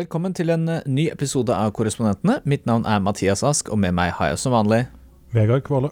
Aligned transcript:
Velkommen 0.00 0.32
til 0.32 0.48
en 0.48 0.62
eh, 0.70 0.84
ny 0.88 1.10
episode 1.12 1.52
av 1.52 1.74
Korrespondentene. 1.76 2.38
Mitt 2.48 2.62
navn 2.64 2.86
er 2.88 3.02
Mathias 3.04 3.42
Ask, 3.44 3.68
og 3.68 3.76
med 3.82 3.92
meg 3.98 4.14
har 4.16 4.30
jeg 4.30 4.38
som 4.40 4.54
vanlig 4.54 4.86
Vegard 5.34 5.66
Kvale. 5.66 5.90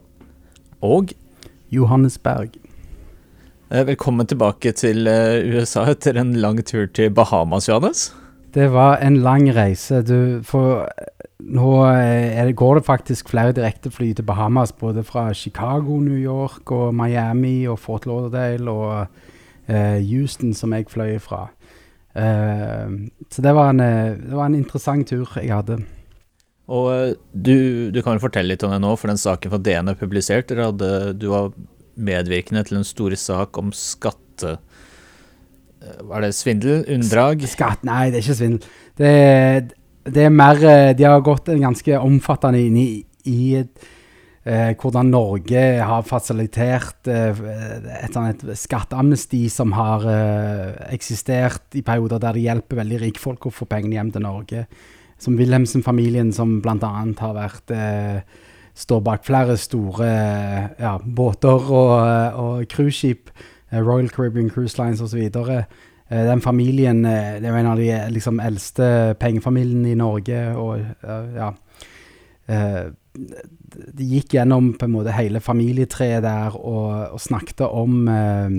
Og 0.81 1.11
Johannes 1.75 2.17
Berg. 2.17 2.55
eh, 3.69 3.85
velkommen 3.85 4.27
tilbake 4.31 4.73
til 4.73 5.11
eh, 5.13 5.45
USA 5.53 5.85
etter 5.93 6.17
en 6.23 6.33
lang 6.41 6.63
tur 6.65 6.87
til 6.87 7.11
Bahamas, 7.13 7.69
Johannes. 7.69 8.07
Det 8.55 8.71
var 8.73 8.97
en 9.05 9.21
lang 9.21 9.51
reise. 9.53 10.01
Du, 10.01 10.41
for 10.43 10.89
nå 11.45 11.75
det, 11.93 12.57
går 12.57 12.81
det 12.81 12.87
faktisk 12.89 13.29
flere 13.29 13.53
direktefly 13.53 14.15
til 14.15 14.25
Bahamas, 14.25 14.73
både 14.73 15.05
fra 15.05 15.35
Chicago, 15.35 16.01
New 16.01 16.17
York 16.17 16.71
og 16.71 16.95
Miami 16.95 17.67
og 17.67 17.79
Fort 17.79 18.07
Lauderdale 18.07 18.71
og 18.71 19.07
eh, 19.69 20.01
Houston, 20.01 20.55
som 20.55 20.73
jeg 20.73 20.89
fløy 20.89 21.19
fra. 21.21 21.51
Eh, 22.15 22.91
så 23.31 23.45
det 23.45 23.55
var, 23.55 23.71
en, 23.71 23.81
eh, 23.81 24.17
det 24.17 24.35
var 24.35 24.49
en 24.49 24.59
interessant 24.59 25.09
tur 25.09 25.27
jeg 25.37 25.53
hadde. 25.53 25.81
Og 26.69 26.89
eh, 26.93 27.17
du, 27.33 27.91
du 27.95 28.01
kan 28.03 28.17
vel 28.17 28.25
fortelle 28.25 28.55
litt 28.55 28.65
om 28.67 28.73
det 28.75 28.81
nå, 28.85 28.95
for 29.01 29.13
den 29.13 29.21
saken 29.21 29.53
fra 29.53 29.61
DN 29.63 29.93
er 29.93 30.01
publisert. 30.01 30.49
Dere 30.51 30.71
hadde, 30.71 30.93
du 31.19 31.29
var 31.33 31.53
medvirkende 31.99 32.65
til 32.67 32.81
en 32.81 32.89
stor 32.89 33.17
sak 33.19 33.61
om 33.61 33.75
skatte... 33.77 34.59
Var 35.79 36.25
det 36.25 36.33
svindel? 36.35 36.81
Unndrag? 36.91 37.45
Skatt? 37.47 37.85
Nei, 37.87 38.09
det 38.11 38.19
er 38.19 38.25
ikke 38.25 38.35
svindel. 38.41 38.73
Det, 38.99 39.11
det 40.11 40.25
er 40.27 40.33
mer 40.35 40.59
De 40.99 41.07
har 41.07 41.23
gått 41.23 41.53
en 41.55 41.63
ganske 41.63 42.01
omfattende 42.03 42.65
inn 42.67 42.81
i, 42.83 42.89
i 43.31 43.63
eh, 44.49 44.73
hvordan 44.81 45.11
Norge 45.13 45.63
har 45.85 46.07
fasilitert 46.09 47.09
eh, 47.13 47.41
et 48.03 48.17
et 48.19 48.45
skatteamnesti 48.59 49.45
som 49.53 49.73
har 49.77 50.07
eh, 50.09 50.95
eksistert 50.95 51.77
i 51.79 51.83
perioder 51.83 52.19
der 52.19 52.37
det 52.37 52.47
hjelper 52.47 52.81
veldig 52.83 53.01
rikfolk 53.05 53.47
å 53.47 53.55
få 53.55 53.69
pengene 53.71 53.99
hjem 53.99 54.13
til 54.17 54.25
Norge. 54.27 54.67
Som 55.19 55.39
Wilhelmsen-familien, 55.39 56.33
som 56.33 56.61
bl.a. 56.63 56.93
har 57.19 57.35
vært 57.35 57.73
eh, 57.75 58.21
står 58.79 59.01
bak 59.03 59.25
flere 59.27 59.57
store 59.59 60.07
eh, 60.07 60.69
ja, 60.79 60.99
båter 61.03 61.71
og, 61.71 61.95
eh, 61.99 62.67
cruiseskip. 62.71 63.33
Royal 63.69 64.09
Caribbean 64.09 64.49
Cruise 64.49 64.79
Lines 64.81 65.03
osv. 65.05 65.27
Den 66.09 66.41
familien 66.41 67.03
det 67.05 67.45
er 67.45 67.57
en 67.59 67.67
av 67.69 67.77
de 67.77 67.91
liksom, 68.15 68.39
eldste 68.41 69.13
pengefamiliene 69.21 69.91
i 69.91 69.99
Norge. 69.99 70.39
og 70.57 70.81
ja, 71.37 71.51
De 73.15 74.05
gikk 74.05 74.35
gjennom 74.37 74.73
på 74.79 74.87
en 74.87 74.95
måte 74.95 75.15
hele 75.17 75.41
familietreet 75.43 76.23
der 76.23 76.57
og, 76.59 77.15
og 77.17 77.23
snakket 77.23 77.65
om 77.67 78.09
eh, 78.13 78.59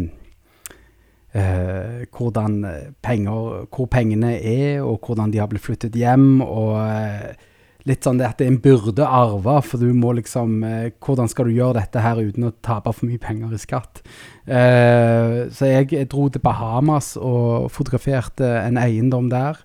eh, 1.33 2.08
hvordan 2.16 2.66
penger, 3.02 3.67
hvor 3.69 3.89
pengene 3.91 4.36
er, 4.38 4.81
og 4.81 5.00
hvordan 5.06 5.31
de 5.31 5.41
har 5.41 5.50
blitt 5.52 5.66
flyttet 5.66 5.95
hjem. 5.95 6.41
og 6.41 6.80
eh, 6.86 7.45
Litt 7.88 8.03
sånn 8.03 8.19
det 8.19 8.25
at 8.28 8.41
det 8.41 8.45
er 8.45 8.52
en 8.52 8.61
byrde 8.61 9.06
arve, 9.08 9.53
for 9.66 9.81
du 9.81 9.94
må 9.95 10.11
liksom 10.17 10.59
eh, 10.67 10.89
Hvordan 11.00 11.30
skal 11.31 11.47
du 11.47 11.56
gjøre 11.56 11.80
dette 11.80 12.03
her 12.03 12.19
uten 12.19 12.50
å 12.50 12.56
tape 12.66 12.91
for 12.94 13.08
mye 13.08 13.22
penger 13.22 13.56
i 13.56 13.61
skatt? 13.61 14.03
Så 14.50 15.67
jeg, 15.69 16.08
dro 16.09 16.23
til 16.34 16.41
Bahamas 16.41 17.11
og 17.22 17.69
fotograferte 17.69 18.47
en 18.63 18.80
eiendom 18.81 19.28
der. 19.30 19.59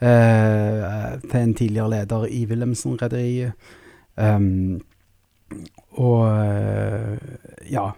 til 0.00 1.36
en 1.40 1.52
tidligere 1.54 1.90
leder 1.92 2.24
i 2.32 2.46
Wilhelmsen-rederiet. 2.48 3.52
Um, 4.14 4.82
og 5.94 6.26
eh, 6.26 7.18
ja, 7.70 7.92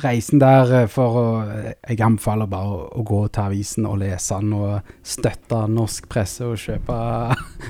reisen 0.00 0.40
der 0.40 0.70
eh, 0.72 0.88
for 0.88 1.18
å 1.20 1.24
Jeg 1.44 2.00
anbefaler 2.00 2.48
bare 2.48 2.70
å, 2.72 2.80
å 2.96 3.04
gå 3.04 3.20
til 3.28 3.44
avisen 3.44 3.88
og 3.88 3.98
lese 4.00 4.38
den 4.40 4.54
og 4.56 4.92
støtte 5.04 5.66
norsk 5.68 6.08
presse 6.12 6.46
og 6.48 6.60
kjøpe 6.60 6.96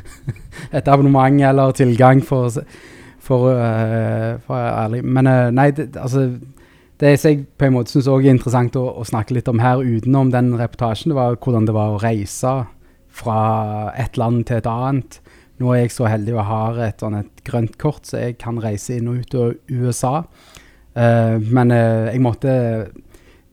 et 0.76 0.88
abonnement 0.88 1.42
eller 1.48 1.74
tilgang 1.74 2.22
for, 2.22 2.62
for, 3.18 3.50
eh, 3.56 4.38
for 4.46 4.58
ærlig. 4.58 5.02
Men 5.02 5.30
nei, 5.56 5.70
det, 5.74 5.90
altså 5.96 6.28
det 7.02 7.16
som 7.18 7.32
jeg 7.32 7.46
på 7.58 7.66
en 7.66 7.74
måte 7.74 7.90
syns 7.90 8.06
er 8.06 8.30
interessant 8.30 8.78
å, 8.78 8.84
å 9.02 9.06
snakke 9.08 9.34
litt 9.34 9.50
om 9.50 9.58
her, 9.62 9.82
utenom 9.82 10.30
den 10.30 10.52
reportasjen, 10.60 11.10
det 11.10 11.18
var 11.18 11.40
hvordan 11.42 11.66
det 11.66 11.74
var 11.74 11.96
å 11.96 12.02
reise 12.02 12.60
fra 13.12 13.40
et 13.98 14.16
land 14.20 14.46
til 14.46 14.60
et 14.60 14.68
annet. 14.70 15.18
Nå 15.62 15.72
er 15.72 15.84
jeg 15.84 15.94
så 15.94 16.08
heldig 16.10 16.34
og 16.36 16.44
har 16.48 16.82
et, 16.88 17.06
et 17.06 17.42
grønt 17.46 17.78
kort, 17.80 18.04
så 18.08 18.20
jeg 18.24 18.36
kan 18.42 18.58
reise 18.62 18.98
inn 18.98 19.10
og 19.12 19.22
ut 19.22 19.38
av 19.38 19.54
USA. 19.70 20.14
Uh, 20.92 21.38
men 21.38 21.72
uh, 21.72 22.10
jeg 22.10 22.20
måtte 22.20 22.52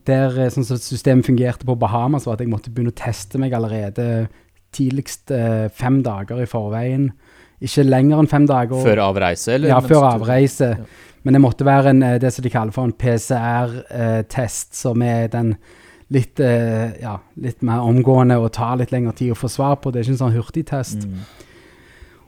Der 0.10 0.34
eh, 0.42 0.50
sånn 0.52 0.66
som 0.66 0.80
systemet 0.82 1.28
fungerte 1.28 1.68
på 1.70 1.76
Bahamas, 1.80 2.26
var 2.26 2.36
at 2.36 2.42
jeg 2.42 2.50
måtte 2.50 2.72
begynne 2.74 2.92
å 2.92 2.98
teste 2.98 3.38
meg 3.40 3.54
allerede 3.54 4.26
tidligst 4.74 5.30
uh, 5.30 5.68
fem 5.70 6.00
dager 6.06 6.42
i 6.42 6.48
forveien. 6.50 7.12
Ikke 7.62 7.84
lenger 7.86 8.24
enn 8.24 8.32
fem 8.32 8.48
dager. 8.50 8.80
Før 8.82 9.04
avreise, 9.10 9.54
eller? 9.58 9.74
Ja, 9.74 9.80
før 9.84 10.08
avreise. 10.16 10.72
Ja. 10.80 11.06
Men 11.24 11.36
det 11.36 11.42
måtte 11.44 11.68
være 11.68 11.92
en, 11.94 12.04
eh, 12.04 12.20
det 12.20 12.32
som 12.34 12.44
de 12.44 12.50
kaller 12.50 12.72
for 12.72 12.88
en 12.88 12.96
PCR-test, 12.96 14.76
som 14.76 15.02
er 15.02 15.28
den 15.28 15.56
litt, 16.10 16.40
eh, 16.40 17.02
ja, 17.02 17.20
litt 17.38 17.62
mer 17.62 17.84
omgående 17.86 18.40
og 18.40 18.54
tar 18.54 18.78
litt 18.78 18.92
lengre 18.92 19.14
tid 19.14 19.32
å 19.32 19.38
få 19.38 19.50
svar 19.50 19.76
på. 19.76 19.92
Det 19.92 20.00
er 20.00 20.04
ikke 20.08 20.16
en 20.18 20.32
sånn 20.32 20.38
hurtigtest. 20.38 21.06
Mm. 21.06 21.20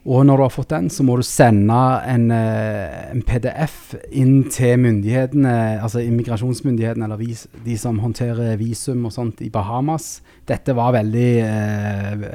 Og 0.10 0.24
når 0.26 0.40
du 0.40 0.44
har 0.48 0.54
fått 0.54 0.72
den, 0.74 0.90
så 0.90 1.04
må 1.06 1.16
du 1.20 1.22
sende 1.26 1.78
en, 2.10 2.32
eh, 2.34 3.12
en 3.12 3.22
PDF 3.22 3.94
inn 4.10 4.50
til 4.50 4.80
myndighetene, 4.82 5.78
altså 5.78 6.02
immigrasjonsmyndighetene, 6.02 7.06
eller 7.06 7.22
vis, 7.22 7.46
de 7.66 7.78
som 7.78 8.00
håndterer 8.02 8.58
visum 8.58 9.06
og 9.06 9.14
sånt 9.14 9.44
i 9.46 9.52
Bahamas. 9.54 10.24
Dette 10.50 10.74
var 10.74 10.98
veldig 10.98 11.32
eh, 11.46 12.28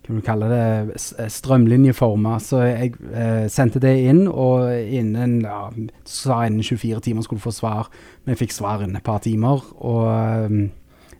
Kan 0.00 0.16
du 0.16 0.22
kalle 0.24 0.46
det 0.48 1.30
strømlinjeforma. 1.30 2.38
Så 2.40 2.64
jeg 2.64 2.94
eh, 3.12 3.46
sendte 3.52 3.78
det 3.78 3.92
inn, 4.08 4.24
og 4.26 4.72
innen 4.72 5.42
ja, 5.44 5.68
sa 6.08 6.40
innen 6.48 6.64
24 6.64 7.04
timer 7.04 7.22
skulle 7.22 7.38
du 7.38 7.44
få 7.44 7.52
svar. 7.52 7.92
Men 8.24 8.32
jeg 8.32 8.46
fikk 8.46 8.56
svar 8.56 8.82
innen 8.82 8.96
et 8.96 9.06
par 9.06 9.20
timer. 9.22 9.60
Og 9.78 10.08
eh, 10.08 10.70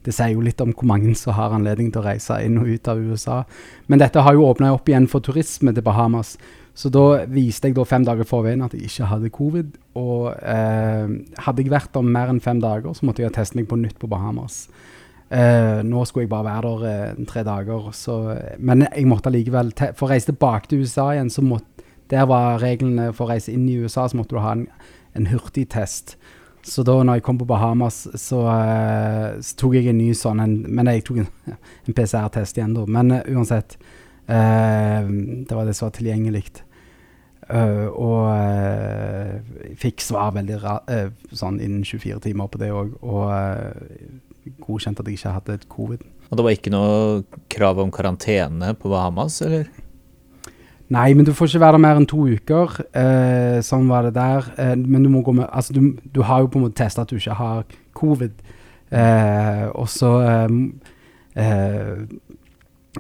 det 0.06 0.15
sier 0.16 0.33
jo 0.33 0.44
litt 0.44 0.61
om 0.65 0.72
hvor 0.72 0.88
mange 0.88 1.12
som 1.19 1.37
har 1.37 1.53
anledning 1.53 1.91
til 1.93 2.00
å 2.00 2.06
reise 2.06 2.38
inn 2.44 2.56
og 2.61 2.71
ut 2.71 2.88
av 2.88 3.00
USA. 3.00 3.43
Men 3.91 4.00
dette 4.00 4.22
har 4.25 4.37
jo 4.37 4.47
åpna 4.49 4.72
opp 4.72 4.88
igjen 4.88 5.09
for 5.11 5.25
turisme 5.25 5.75
til 5.77 5.84
Bahamas. 5.84 6.37
Så 6.81 6.88
da 6.93 7.27
viste 7.28 7.69
jeg 7.69 7.77
da 7.77 7.84
fem 7.84 8.06
dager 8.06 8.28
forveien 8.28 8.62
at 8.65 8.72
jeg 8.77 8.89
ikke 8.89 9.10
hadde 9.10 9.33
covid. 9.34 9.75
Og 10.00 10.31
eh, 10.33 11.12
hadde 11.44 11.65
jeg 11.65 11.72
vært 11.72 11.93
der 11.97 12.06
mer 12.16 12.33
enn 12.33 12.41
fem 12.41 12.62
dager, 12.62 12.94
så 12.97 13.05
måtte 13.09 13.25
jeg 13.25 13.34
teste 13.37 13.59
meg 13.59 13.69
på 13.69 13.78
nytt 13.81 13.99
på 14.00 14.09
Bahamas. 14.10 14.62
Eh, 15.31 15.83
nå 15.87 16.06
skulle 16.09 16.25
jeg 16.25 16.33
bare 16.33 16.49
være 16.49 16.71
der 16.81 16.87
eh, 16.91 17.27
tre 17.28 17.44
dager, 17.47 17.91
så, 17.94 18.16
men 18.59 18.83
jeg 18.89 19.06
måtte 19.06 19.31
allikevel 19.31 19.69
For 19.94 20.09
å 20.09 20.10
reise 20.10 20.33
tilbake 20.33 20.66
til 20.66 20.83
USA 20.83 21.12
igjen, 21.15 21.31
så 21.31 21.44
måtte 21.47 21.84
Der 22.10 22.27
var 22.27 22.59
reglene 22.59 23.12
for 23.15 23.28
å 23.28 23.31
reise 23.31 23.53
inn 23.55 23.69
i 23.71 23.77
USA, 23.78 24.09
så 24.09 24.19
måtte 24.19 24.34
du 24.34 24.41
ha 24.43 24.56
en, 24.56 24.65
en 25.15 25.28
hurtigtest. 25.31 26.16
Så 26.66 26.84
da 26.84 26.94
når 27.00 27.19
jeg 27.19 27.25
kom 27.25 27.38
på 27.41 27.48
Bahamas, 27.48 28.03
så, 28.21 28.41
eh, 28.53 29.41
så 29.41 29.56
tok 29.62 29.78
jeg 29.78 29.91
en 29.91 30.00
ny 30.00 30.10
sånn 30.16 30.43
en, 30.44 30.59
Men 30.69 30.91
jeg 30.93 31.06
tok 31.09 31.22
en, 31.22 31.31
en 31.87 31.97
PCR-test 31.97 32.59
igjen, 32.60 32.75
da. 32.76 32.87
Men 32.87 33.15
uh, 33.16 33.22
uansett. 33.32 33.78
Uh, 34.31 35.09
det 35.48 35.56
var 35.56 35.66
det 35.66 35.75
som 35.78 35.88
var 35.88 35.97
tilgjengelig. 35.97 36.44
Uh, 37.50 37.88
og 37.91 38.28
uh, 38.31 39.72
fikk 39.81 40.04
svar 40.04 40.37
veldig 40.37 40.59
ra 40.62 40.76
sånn 41.34 41.59
innen 41.59 41.82
24 41.82 42.21
timer 42.28 42.50
på 42.53 42.60
det 42.62 42.71
òg. 42.75 42.92
Og 43.00 43.25
godkjente 44.60 44.60
godkjent 44.65 45.00
at 45.00 45.09
jeg 45.09 45.19
ikke 45.19 45.37
hadde 45.37 45.56
et 45.59 45.69
covid. 45.72 46.04
Og 46.31 46.38
det 46.38 46.44
var 46.47 46.54
ikke 46.54 46.72
noe 46.72 47.41
krav 47.50 47.81
om 47.82 47.91
karantene 47.92 48.75
på 48.78 48.92
Bahamas, 48.92 49.41
eller? 49.42 49.66
Nei, 50.91 51.13
men 51.15 51.27
du 51.27 51.31
får 51.37 51.53
ikke 51.53 51.63
være 51.63 51.77
der 51.77 51.83
mer 51.84 51.98
enn 52.01 52.09
to 52.10 52.25
uker. 52.27 52.81
Eh, 52.98 53.60
sånn 53.63 53.87
var 53.91 54.09
det 54.09 54.16
der. 54.16 54.48
Eh, 54.59 54.72
men 54.75 55.04
du 55.07 55.10
må 55.13 55.22
gå 55.22 55.34
med 55.37 55.47
Altså, 55.47 55.77
du, 55.77 55.95
du 56.03 56.25
har 56.27 56.42
jo 56.42 56.51
på 56.51 56.59
en 56.59 56.66
måte 56.66 56.81
testa 56.83 57.04
at 57.04 57.13
du 57.13 57.19
ikke 57.21 57.37
har 57.39 57.63
covid. 57.95 58.42
Eh, 58.91 59.66
og 59.71 59.87
så 59.92 60.10
eh, 60.27 60.57
eh, 61.39 61.95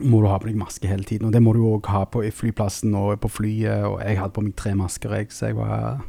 må 0.06 0.20
du 0.22 0.28
ha 0.30 0.38
på 0.38 0.46
deg 0.46 0.60
maske 0.60 0.86
hele 0.86 1.02
tiden. 1.08 1.26
Og 1.26 1.34
det 1.34 1.42
må 1.42 1.56
du 1.56 1.64
òg 1.66 1.90
ha 1.90 2.04
på 2.06 2.22
flyplassen 2.30 2.94
og 2.94 3.18
på 3.24 3.32
flyet. 3.40 3.82
Og 3.88 3.98
jeg 4.04 4.22
hadde 4.22 4.36
på 4.38 4.46
meg 4.46 4.54
tre 4.60 4.76
masker, 4.78 5.18
jeg, 5.18 5.34
så 5.34 5.50
jeg 5.50 5.58
var 5.58 6.04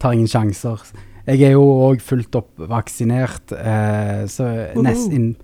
tar 0.00 0.14
ingen 0.14 0.30
sjanser. 0.30 0.80
Jeg 1.26 1.42
er 1.50 1.54
jo 1.54 1.66
òg 1.90 2.00
fullt 2.02 2.38
opp 2.38 2.62
vaksinert, 2.70 3.52
eh, 3.52 4.24
så 4.30 4.46
nest, 4.80 5.12
inn, 5.12 5.34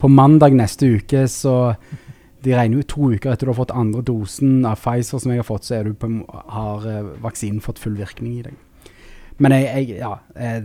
på 0.00 0.08
mandag 0.08 0.54
neste 0.56 0.86
uke 1.00 1.24
så 1.28 1.74
De 2.44 2.52
regner 2.52 2.80
jo 2.80 2.88
to 2.92 3.10
uker 3.14 3.32
etter 3.32 3.48
du 3.48 3.54
har 3.54 3.60
fått 3.62 3.74
andre 3.74 4.02
dosen 4.04 4.66
av 4.68 4.76
Pfizer 4.80 5.22
som 5.22 5.32
jeg 5.32 5.40
har 5.40 5.48
fått, 5.48 5.66
så 5.68 5.80
på, 5.96 6.10
har 6.28 6.86
eh, 6.90 7.10
vaksinen 7.24 7.64
fått 7.64 7.80
full 7.82 7.96
virkning 7.98 8.38
i 8.38 8.46
deg. 8.46 8.62
Men 9.42 9.56
jeg, 9.56 9.66
jeg 9.88 9.98
ja, 9.98 10.12
eh, 10.38 10.62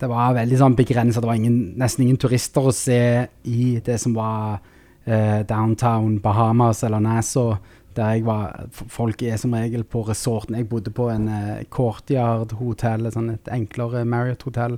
det 0.00 0.08
var 0.10 0.36
veldig 0.36 0.58
sånn 0.60 0.76
begrensa. 0.76 1.22
Det 1.22 1.30
var 1.30 1.38
ingen, 1.38 1.60
nesten 1.80 2.04
ingen 2.04 2.20
turister 2.20 2.68
å 2.68 2.76
se 2.76 3.00
i 3.48 3.68
det 3.84 3.96
som 4.02 4.16
var 4.18 4.58
eh, 5.06 5.40
downtown 5.48 6.18
Bahamas 6.20 6.84
eller 6.84 7.00
Nassau, 7.00 7.54
der 7.96 8.14
jeg 8.14 8.24
var 8.26 8.68
Folk 8.72 9.22
er 9.26 9.38
som 9.40 9.54
regel 9.56 9.84
på 9.84 10.02
resorten. 10.06 10.56
Jeg 10.58 10.68
bodde 10.70 10.92
på 10.94 11.08
en 11.12 11.28
eh, 11.32 11.62
courtyard-hotell, 11.72 13.08
sånn 13.14 13.32
et 13.34 13.50
enklere 13.52 14.04
Marriott-hotell 14.08 14.76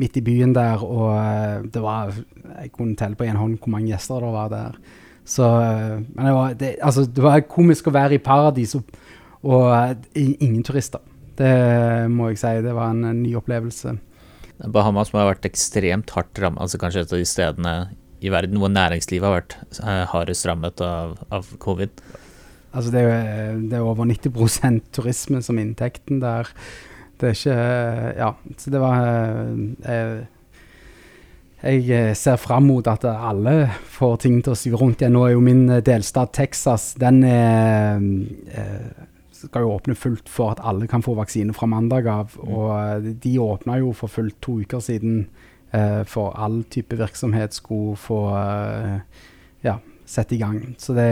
midt 0.00 0.18
i 0.20 0.24
byen 0.24 0.54
der, 0.56 0.84
og 0.84 1.16
eh, 1.16 1.64
det 1.72 1.82
var 1.82 2.12
Jeg 2.58 2.74
kunne 2.76 2.96
telle 2.96 3.18
på 3.18 3.26
en 3.26 3.40
hånd 3.40 3.58
hvor 3.62 3.72
mange 3.72 3.92
gjester 3.92 4.20
det 4.20 4.34
var 4.36 4.52
der. 4.52 4.76
Så 5.24 5.46
Men 5.46 6.26
det 6.26 6.34
var, 6.34 6.54
det, 6.58 6.70
altså, 6.82 7.06
det 7.06 7.22
var 7.22 7.44
komisk 7.46 7.88
å 7.88 7.94
være 7.94 8.18
i 8.18 8.22
paradis 8.22 8.74
og, 8.78 8.88
og 9.46 10.06
ingen 10.18 10.62
turister. 10.66 11.02
Det 11.38 11.52
må 12.12 12.32
jeg 12.32 12.42
si. 12.42 12.54
Det 12.64 12.74
var 12.76 12.92
en, 12.92 13.04
en 13.08 13.22
ny 13.22 13.34
opplevelse. 13.38 13.96
Bahamas 14.72 15.12
må 15.12 15.22
ha 15.22 15.30
vært 15.30 15.48
ekstremt 15.48 16.12
hardt 16.14 16.38
rammet, 16.38 16.60
altså 16.62 16.78
kanskje 16.78 17.02
et 17.02 17.14
av 17.14 17.22
de 17.22 17.26
stedene 17.26 17.74
i 18.22 18.30
verden 18.30 18.60
hvor 18.62 18.70
næringslivet 18.70 19.26
har 19.26 19.40
vært 19.40 19.56
eh, 19.82 20.04
hardest 20.12 20.46
rammet 20.46 20.82
av, 20.84 21.16
av 21.34 21.48
covid. 21.62 22.02
Altså 22.72 22.92
det 22.94 23.02
er, 23.04 23.56
det 23.68 23.76
er 23.76 23.84
over 23.84 24.06
90% 24.08 24.92
turisme 24.94 25.42
som 25.44 25.58
inntekten 25.60 26.22
der. 26.22 26.48
Det 27.20 27.32
er 27.32 27.38
ikke 27.38 27.56
Ja, 28.18 28.30
så 28.58 28.72
det 28.74 28.82
var 28.82 29.02
eh, 29.02 30.22
jeg 31.62 31.86
eh, 31.94 32.10
ser 32.18 32.40
fram 32.42 32.66
mot 32.70 32.86
at 32.90 33.04
alle 33.06 33.68
får 33.94 34.16
ting 34.24 34.40
til 34.42 34.54
å 34.54 34.58
svi 34.58 34.72
rundt 34.74 35.02
igjen. 35.02 35.14
Nå 35.14 35.24
er 35.26 35.34
jo 35.36 35.44
min 35.44 35.64
delstat 35.84 36.32
Texas 36.34 36.92
Den 36.98 37.22
er, 37.26 38.02
skal 39.36 39.66
jo 39.66 39.76
åpne 39.76 39.94
fullt 39.98 40.30
for 40.30 40.54
at 40.54 40.62
alle 40.66 40.88
kan 40.90 41.04
få 41.04 41.14
vaksine 41.18 41.54
fra 41.54 41.70
mandag 41.70 42.10
av. 42.10 42.34
Mm. 42.34 42.50
Og 42.50 43.08
de 43.22 43.36
åpna 43.42 43.78
jo 43.78 43.94
for 43.96 44.10
fullt 44.10 44.40
to 44.42 44.58
uker 44.62 44.82
siden 44.82 45.24
for 46.04 46.34
all 46.36 46.58
type 46.68 46.92
virksomhet 47.00 47.54
skulle 47.56 47.94
få 47.96 48.18
ja, 49.64 49.78
sette 50.04 50.34
i 50.36 50.40
gang. 50.42 50.74
Så 50.76 50.92
det, 50.92 51.06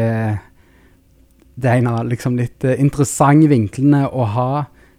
det 1.56 1.70
er 1.70 1.80
en 1.80 1.88
av 1.88 2.02
liksom 2.10 2.36
litt 2.36 2.66
interessante 2.74 3.48
vinklene 3.48 4.02
å 4.04 4.26
ha 4.34 4.50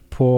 på 0.09 0.31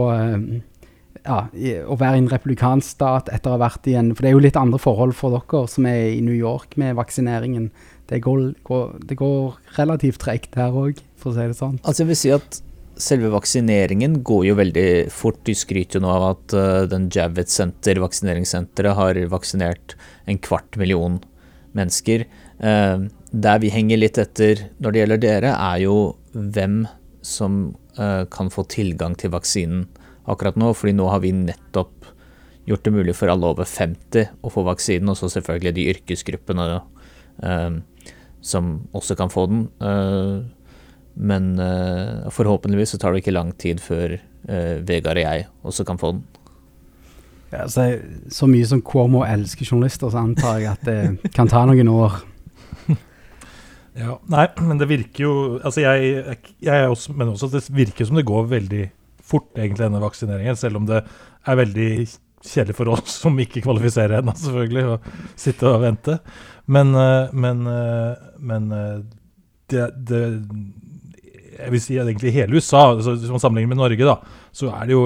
ja, 1.24 1.40
å 1.88 1.96
være 2.00 2.20
i 2.20 2.24
en 2.24 2.30
republikansk 2.31 2.98
stat 2.98 3.31
etter 3.31 3.52
å 3.52 3.56
ha 3.56 3.64
vært 3.64 3.88
i 3.88 3.96
en 4.00 4.12
For 4.14 4.25
det 4.25 4.31
er 4.31 4.36
jo 4.36 4.44
litt 4.44 4.60
andre 4.60 4.80
forhold 4.81 5.16
for 5.16 5.36
dere 5.36 5.64
som 5.72 5.88
er 5.88 6.18
i 6.18 6.22
New 6.25 6.36
York 6.36 6.75
med 6.80 6.98
vaksineringen. 7.00 7.70
Det 8.12 8.20
går, 8.25 8.50
går, 8.68 8.86
det 9.08 9.18
går 9.20 9.56
relativt 9.78 10.20
tregt 10.24 10.58
her 10.60 10.75
òg, 10.75 11.00
for 11.16 11.31
å 11.31 11.38
si 11.38 11.48
det 11.48 11.58
sånn. 11.58 11.80
Altså 11.84 12.04
jeg 12.04 12.12
vil 12.12 12.20
si 12.20 12.34
at 12.36 12.60
selve 13.00 13.31
vaksineringen 13.34 14.20
går 14.28 14.44
jo 14.50 14.58
veldig 14.60 14.88
fort. 15.14 15.40
De 15.48 15.56
skryter 15.58 15.98
jo 15.98 16.04
nå 16.04 16.12
av 16.12 16.28
at 16.34 16.56
uh, 16.58 16.84
den 16.92 17.08
Javits 17.14 17.56
Center, 17.58 18.02
vaksineringssenteret, 18.04 18.98
har 19.00 19.22
vaksinert 19.31 19.96
en 20.30 20.42
kvart 20.44 20.78
million 20.80 21.22
mennesker. 21.78 22.28
Uh, 22.60 23.08
der 23.31 23.64
vi 23.64 23.72
henger 23.74 24.04
litt 24.04 24.20
etter 24.22 24.68
når 24.84 24.92
det 24.92 25.04
gjelder 25.04 25.24
dere, 25.24 25.56
er 25.56 25.84
jo 25.88 25.98
hvem 26.34 26.84
som 27.24 27.66
uh, 27.98 28.28
kan 28.30 28.52
få 28.54 28.68
tilgang 28.70 29.16
til 29.18 29.31
vaksinen 29.34 29.88
akkurat 30.30 30.58
nå. 30.60 30.74
fordi 30.78 30.96
nå 30.98 31.08
har 31.12 31.24
vi 31.24 31.34
nettopp 31.36 32.10
gjort 32.66 32.84
det 32.86 32.94
mulig 32.96 33.16
for 33.16 33.31
alle 33.31 33.50
over 33.50 33.68
50 33.68 34.40
å 34.42 34.52
få 34.52 34.64
vaksinen, 34.64 35.12
og 35.12 35.18
så 35.20 35.30
selvfølgelig 35.31 35.74
de 35.75 35.88
yrkesgruppene 35.92 36.68
som 38.44 38.70
også 38.96 39.18
kan 39.20 39.31
få 39.34 39.44
den. 39.52 39.66
Men 41.14 41.60
uh, 41.60 42.30
forhåpentligvis 42.34 42.96
så 42.96 43.00
tar 43.02 43.14
det 43.14 43.24
ikke 43.24 43.36
lang 43.36 43.52
tid 43.60 43.81
før 43.84 44.16
uh, 44.18 44.80
Vegard 44.86 45.20
og 45.20 45.25
jeg 45.28 45.48
også 45.62 45.86
kan 45.88 46.00
få 46.02 46.16
den. 46.16 46.24
Ja, 47.54 47.68
så, 47.70 47.86
så, 48.34 48.48
mye 48.50 48.66
som 48.66 48.81
Cuomo 48.81 49.22
elsker 49.28 49.68
journalister, 49.68 50.10
så 50.10 50.24
antar 50.24 50.58
jeg 50.64 50.72
at 50.72 50.88
det 50.88 51.34
kan 51.36 51.52
ta 51.52 51.66
noen 51.70 51.92
år. 51.92 52.24
Ja, 53.94 54.16
Nei, 54.25 54.48
men 54.66 54.80
det 54.81 54.88
virker 54.90 55.22
jo 55.22 55.34
Altså, 55.60 55.84
jeg, 55.84 56.38
jeg 56.66 56.88
også, 56.90 57.14
men 57.14 57.30
også 57.30 57.52
det 57.54 57.60
virker 57.70 58.08
som 58.10 58.18
det 58.18 58.24
går 58.25 58.48
veldig 58.50 58.88
fort, 59.24 59.52
egentlig, 59.56 59.86
denne 59.86 60.04
vaksineringen. 60.04 60.60
Selv 60.60 60.81
om 60.81 60.88
det 60.90 61.02
er 61.02 61.60
veldig 61.60 61.90
kjedelig 62.44 62.78
for 62.78 62.94
oss 62.96 63.18
som 63.24 63.40
ikke 63.40 63.64
kvalifiserer 63.64 64.20
ennå, 64.20 64.36
selvfølgelig, 64.40 64.86
å 64.96 65.36
sitte 65.40 65.70
og 65.72 65.84
vente. 65.86 66.18
Men, 66.72 66.96
eh, 66.96 67.36
men, 67.36 67.68
men 68.40 68.72
det, 69.72 69.90
det 70.08 70.24
jeg 71.54 71.74
vil 71.74 71.81
si 71.81 72.00
egentlig 72.00 72.34
hele 72.36 72.58
USA, 72.58 72.90
altså, 72.94 73.16
hvis 73.16 73.31
man 73.31 73.42
sammenligner 73.42 73.75
med 73.75 73.81
Norge, 73.81 74.08
da, 74.08 74.44
så 74.56 74.72
er 74.74 74.90
det 74.90 74.96
jo 74.96 75.06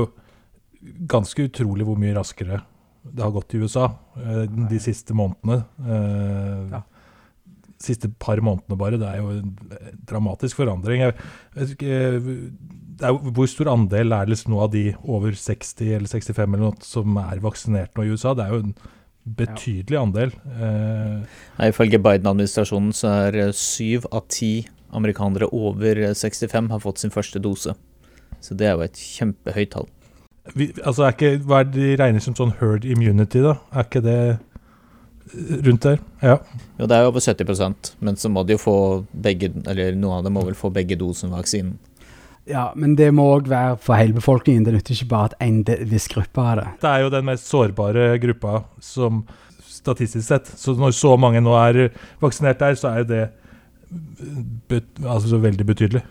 ganske 1.12 1.48
utrolig 1.50 1.86
hvor 1.88 2.00
mye 2.00 2.16
raskere 2.16 2.62
det 3.08 3.24
har 3.24 3.34
gått 3.36 3.56
i 3.56 3.62
USA 3.62 3.88
eh, 4.20 4.46
de 4.70 4.80
siste 4.84 5.16
månedene. 5.16 5.62
Eh, 5.88 6.76
ja. 6.76 6.82
Siste 7.82 8.10
par 8.10 8.42
månedene 8.42 8.80
bare. 8.80 9.00
Det 9.00 9.08
er 9.08 9.22
jo 9.22 9.36
en 9.36 9.56
dramatisk 10.10 10.58
forandring. 10.62 11.04
Jeg 11.04 11.16
vet 11.58 11.74
ikke, 11.76 11.98
er, 12.98 13.18
hvor 13.38 13.50
stor 13.50 13.70
andel 13.74 14.16
er 14.16 14.26
det 14.26 14.34
liksom 14.34 14.56
nå 14.56 14.62
av 14.66 14.72
de 14.74 14.86
over 15.06 15.36
60 15.38 15.92
eller 16.00 16.10
65 16.10 16.46
eller 16.48 16.64
noe 16.66 16.86
som 16.86 17.20
er 17.22 17.44
vaksinert 17.44 17.94
nå 17.98 18.08
i 18.08 18.14
USA? 18.16 18.34
Det 18.38 18.48
er 18.48 18.56
jo 18.56 18.64
en 18.66 18.78
betydelig 19.38 20.00
andel. 20.00 20.34
Eh, 20.56 21.20
Nei, 21.60 21.70
ifølge 21.70 22.00
Biden-administrasjonen 22.02 22.96
så 22.96 23.14
er 23.28 23.52
syv 23.56 24.08
av 24.12 24.26
ti 24.32 24.68
amerikanere 24.96 25.50
over 25.52 26.00
65 26.16 26.72
har 26.72 26.82
fått 26.84 27.04
sin 27.04 27.14
første 27.14 27.42
dose. 27.44 27.76
Så 28.42 28.56
det 28.58 28.70
er 28.70 28.78
jo 28.78 28.86
et 28.86 29.00
kjempehøyt 29.18 29.74
tall. 29.76 29.90
Vi, 30.56 30.70
altså 30.80 31.04
er 31.04 31.16
ikke, 31.16 31.32
Hva 31.44 31.60
er 31.60 31.68
det 31.68 31.76
de 31.76 31.96
regner 32.00 32.24
som 32.24 32.36
sånn 32.38 32.54
herd 32.62 32.86
immunity, 32.88 33.42
da? 33.44 33.58
Er 33.74 33.88
ikke 33.88 34.04
det 34.06 34.20
rundt 35.66 35.84
der? 35.84 36.00
Ja. 36.22 36.38
Jo, 36.78 36.88
det 36.88 36.96
er 36.96 37.06
jo 37.06 37.12
over 37.12 37.24
70% 37.24 37.94
men 38.00 38.18
så 38.20 38.30
må 38.32 38.44
de 38.48 38.56
jo 38.56 38.62
få 38.62 38.78
begge, 39.12 39.52
eller 39.68 39.96
noen 39.98 40.20
av 40.20 40.28
dem 40.28 40.38
må 40.38 40.46
vel 40.48 40.58
få 40.58 40.72
begge 40.74 40.98
dosen 41.00 41.34
vaksinen. 41.36 41.78
Ja, 42.48 42.70
men 42.80 42.96
det 42.96 43.10
må 43.12 43.26
òg 43.36 43.50
være 43.52 43.76
for 43.84 44.00
hele 44.00 44.16
befolkningen. 44.16 44.64
Det 44.64 44.78
nytter 44.78 44.96
ikke 44.96 45.10
bare 45.12 45.32
at 45.34 45.40
en 45.44 45.64
viss 45.92 46.08
gruppe 46.08 46.46
har 46.46 46.62
det. 46.62 46.68
Det 46.80 46.92
er 46.94 47.04
jo 47.04 47.12
den 47.12 47.28
mest 47.28 47.50
sårbare 47.52 48.14
gruppa 48.24 48.62
som 48.80 49.26
statistisk 49.68 50.24
sett. 50.28 50.48
Så 50.56 50.78
når 50.80 50.96
så 50.96 51.18
mange 51.20 51.42
nå 51.44 51.56
er 51.60 51.90
vaksinert 52.24 52.62
der, 52.64 52.78
så 52.80 52.96
er 52.96 53.10
det 53.10 53.26
altså 55.04 55.34
så 55.34 55.42
veldig 55.44 55.68
betydelig. 55.68 56.04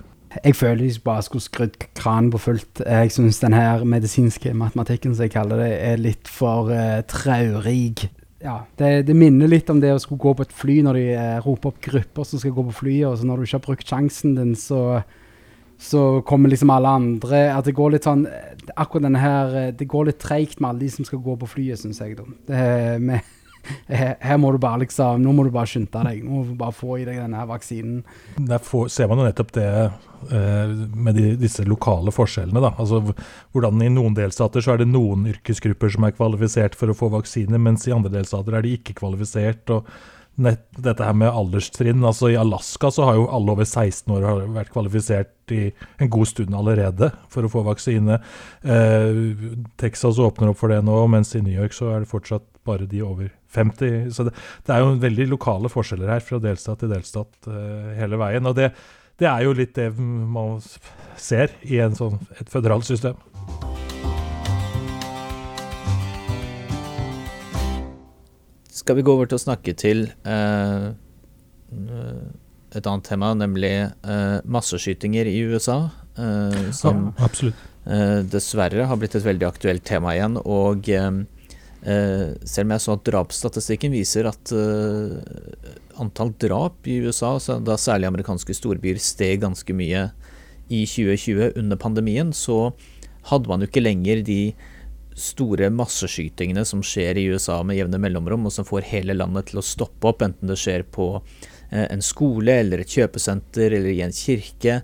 Jeg 0.45 0.57
føler 0.57 0.85
de 0.85 1.01
bare 1.05 1.23
skulle 1.25 1.43
skrudd 1.43 1.77
kranen 1.97 2.31
på 2.31 2.39
fullt. 2.39 2.83
Jeg 2.85 3.13
syns 3.15 3.41
den 3.41 3.57
her 3.57 3.85
medisinske 3.85 4.53
matematikken 4.55 5.15
som 5.15 5.25
jeg 5.25 5.33
kaller 5.33 5.63
det, 5.63 5.73
er 5.81 6.01
litt 6.01 6.29
for 6.29 6.69
uh, 6.69 7.01
traurig. 7.09 8.11
Ja, 8.47 8.61
det, 8.79 8.91
det, 9.09 9.15
minner 9.19 9.51
litt 9.51 9.71
om 9.73 9.81
det 9.83 9.91
å 9.91 10.01
skulle 10.03 10.23
gå 10.23 10.33
på 10.39 10.45
et 10.47 10.55
fly 10.55 10.79
når 10.87 10.99
de 11.01 11.07
eh, 11.19 11.39
roper 11.43 11.73
opp 11.73 11.81
grupper 11.83 12.27
som 12.29 12.39
skal 12.39 12.55
gå 12.55 12.67
på 12.69 12.77
flyet, 12.85 13.09
og 13.09 13.17
så 13.19 13.27
når 13.27 13.41
du 13.41 13.47
ikke 13.47 13.59
har 13.59 13.65
brukt 13.65 13.89
sjansen 13.91 14.37
din, 14.39 14.53
så, 14.61 14.83
så 15.83 16.03
kommer 16.29 16.53
liksom 16.53 16.71
alle 16.71 16.93
andre 17.01 17.41
At 17.57 17.67
det 17.67 17.75
går 17.77 17.97
litt 17.97 18.07
sånn 18.07 18.23
Akkurat 18.77 19.05
denne 19.05 19.21
her 19.21 19.57
eh, 19.61 19.73
Det 19.77 19.89
går 19.91 20.09
litt 20.09 20.21
treigt 20.23 20.61
med 20.61 20.71
alle 20.71 20.85
de 20.85 20.93
som 20.95 21.09
skal 21.09 21.21
gå 21.25 21.35
på 21.41 21.51
flyet, 21.57 21.83
syns 21.83 22.01
jeg. 22.01 22.15
da. 22.21 22.29
Det, 22.47 22.63
med 23.03 23.35
her, 23.89 24.37
må 24.41 24.53
du 24.53 24.59
bare 24.63 24.83
liksom 24.85 25.23
Nå 25.23 25.35
må 25.37 25.47
du 25.47 25.53
bare 25.55 25.71
skynde 25.71 26.03
deg. 26.09 26.25
Nå 26.25 26.33
må 26.33 26.43
du 26.49 26.57
bare 26.59 26.75
få 26.77 26.99
i 27.01 27.07
deg 27.07 27.21
denne 27.21 27.41
her 27.41 27.49
vaksinen. 27.51 28.03
Der 28.37 28.63
får, 28.63 28.89
ser 28.95 29.11
man 29.11 29.23
jo 29.23 29.29
nettopp 29.29 29.55
det 29.57 29.69
eh, 29.85 30.75
med 30.95 31.19
de, 31.19 31.31
disse 31.41 31.65
lokale 31.69 32.15
forskjellene. 32.15 32.63
da, 32.63 32.73
altså 32.77 33.03
hvordan 33.55 33.83
I 33.85 33.93
noen 33.93 34.17
delstater 34.17 34.65
så 34.65 34.75
er 34.75 34.83
det 34.83 34.91
noen 34.91 35.29
yrkesgrupper 35.33 35.93
som 35.97 36.07
er 36.09 36.17
kvalifisert 36.17 36.77
for 36.79 36.93
å 36.93 36.99
få 36.99 37.11
vaksine, 37.15 37.61
mens 37.63 37.87
i 37.89 37.95
andre 37.97 38.13
delstater 38.19 38.57
er 38.57 38.67
de 38.67 38.77
ikke 38.79 38.99
kvalifisert. 39.01 39.71
og 39.75 39.89
nett, 40.37 40.67
dette 40.77 41.05
her 41.05 41.15
med 41.17 41.33
alderstrinn. 41.33 42.05
altså 42.05 42.31
I 42.31 42.37
Alaska 42.37 42.91
så 42.91 43.09
har 43.09 43.19
jo 43.19 43.29
alle 43.33 43.53
over 43.53 43.65
16 43.65 44.13
år 44.13 44.45
vært 44.55 44.73
kvalifisert 44.75 45.55
i 45.55 45.71
en 46.03 46.11
god 46.13 46.29
stund 46.29 46.57
allerede 46.57 47.11
for 47.33 47.47
å 47.47 47.53
få 47.53 47.65
vaksine. 47.67 48.21
Eh, 48.63 49.23
Texas 49.81 50.21
åpner 50.23 50.53
opp 50.53 50.61
for 50.61 50.73
det 50.73 50.83
nå, 50.85 50.99
mens 51.13 51.35
i 51.37 51.43
New 51.45 51.55
York 51.55 51.77
så 51.77 51.95
er 51.95 52.05
det 52.05 52.13
fortsatt 52.13 52.45
bare 52.67 52.89
de 52.91 53.03
over 53.07 53.31
50. 53.57 54.11
Så 54.15 54.27
det, 54.29 54.35
det 54.67 54.75
er 54.75 54.83
jo 54.83 54.97
veldig 55.03 55.29
lokale 55.31 55.71
forskjeller 55.73 56.13
her 56.17 56.25
fra 56.25 56.41
delstat 56.43 56.83
til 56.83 56.93
delstat 56.93 57.51
uh, 57.51 57.93
hele 57.97 58.21
veien. 58.21 58.49
Og 58.49 58.57
det, 58.59 58.73
det, 59.21 59.29
er 59.31 59.47
jo 59.47 59.57
litt 59.57 59.75
det 59.79 59.91
man 59.97 60.59
ser 61.17 61.55
i 61.65 61.81
sånn, 61.97 62.21
et 62.41 62.53
føderalt 62.53 62.89
system. 62.89 63.19
Skal 68.77 69.01
vi 69.01 69.07
gå 69.07 69.15
over 69.17 69.27
til 69.27 69.39
å 69.39 69.43
snakke 69.43 69.73
til 69.75 70.05
uh, 70.29 70.93
et 72.77 72.87
annet 72.87 73.09
tema, 73.09 73.33
nemlig 73.35 73.73
uh, 74.07 74.43
masseskytinger 74.45 75.27
i 75.31 75.41
USA. 75.49 75.87
som 76.73 77.11
ja, 77.19 77.51
dessverre 78.25 78.87
har 78.89 78.97
blitt 78.97 79.15
et 79.19 79.25
veldig 79.27 79.45
aktuelt 79.51 79.85
tema 79.85 80.15
igjen. 80.15 80.39
og 80.41 80.89
Eh, 80.97 81.11
selv 81.87 82.67
om 82.67 82.73
jeg 82.75 82.83
så 82.83 82.95
at 82.97 83.05
drapsstatistikken 83.07 83.93
viser 83.95 84.27
at 84.27 84.51
eh, 84.51 85.19
antall 86.03 86.33
drap 86.43 86.87
i 86.91 86.99
USA, 87.05 87.37
da 87.63 87.77
særlig 87.79 88.09
amerikanske 88.11 88.57
storbyer, 88.59 88.99
steg 88.99 89.45
ganske 89.45 89.77
mye 89.77 90.09
i 90.67 90.83
2020 90.83 91.61
under 91.61 91.79
pandemien, 91.79 92.33
så 92.35 92.73
hadde 93.31 93.51
man 93.51 93.63
jo 93.63 93.69
ikke 93.71 93.85
lenger 93.85 94.25
de 94.27 94.41
store 95.17 95.71
masseskytingene 95.73 96.67
som 96.69 96.83
skjer 96.85 97.21
i 97.21 97.29
USA 97.31 97.61
med 97.65 97.79
jevne 97.79 98.01
mellomrom, 98.03 98.49
og 98.49 98.57
som 98.57 98.67
får 98.69 98.91
hele 98.91 99.17
landet 99.17 99.53
til 99.53 99.63
å 99.63 99.65
stoppe 99.65 100.11
opp, 100.11 100.27
enten 100.27 100.51
det 100.51 100.59
skjer 100.61 100.85
på 100.91 101.13
eh, 101.71 101.87
en 101.87 102.03
skole 102.05 102.59
eller 102.65 102.83
et 102.83 102.99
kjøpesenter 102.99 103.79
eller 103.79 103.95
i 103.95 104.03
en 104.05 104.17
kirke. 104.17 104.81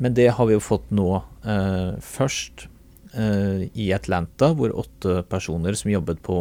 Men 0.00 0.16
det 0.16 0.30
har 0.32 0.48
vi 0.48 0.56
jo 0.56 0.64
fått 0.64 0.88
nå 0.94 1.12
eh, 1.44 1.94
først 2.02 2.68
Eh, 2.68 2.77
i 3.18 3.88
Atlanta, 3.92 4.52
hvor 4.54 4.70
åtte 4.78 5.22
personer 5.26 5.74
som 5.74 5.90
jobbet 5.90 6.20
på 6.22 6.36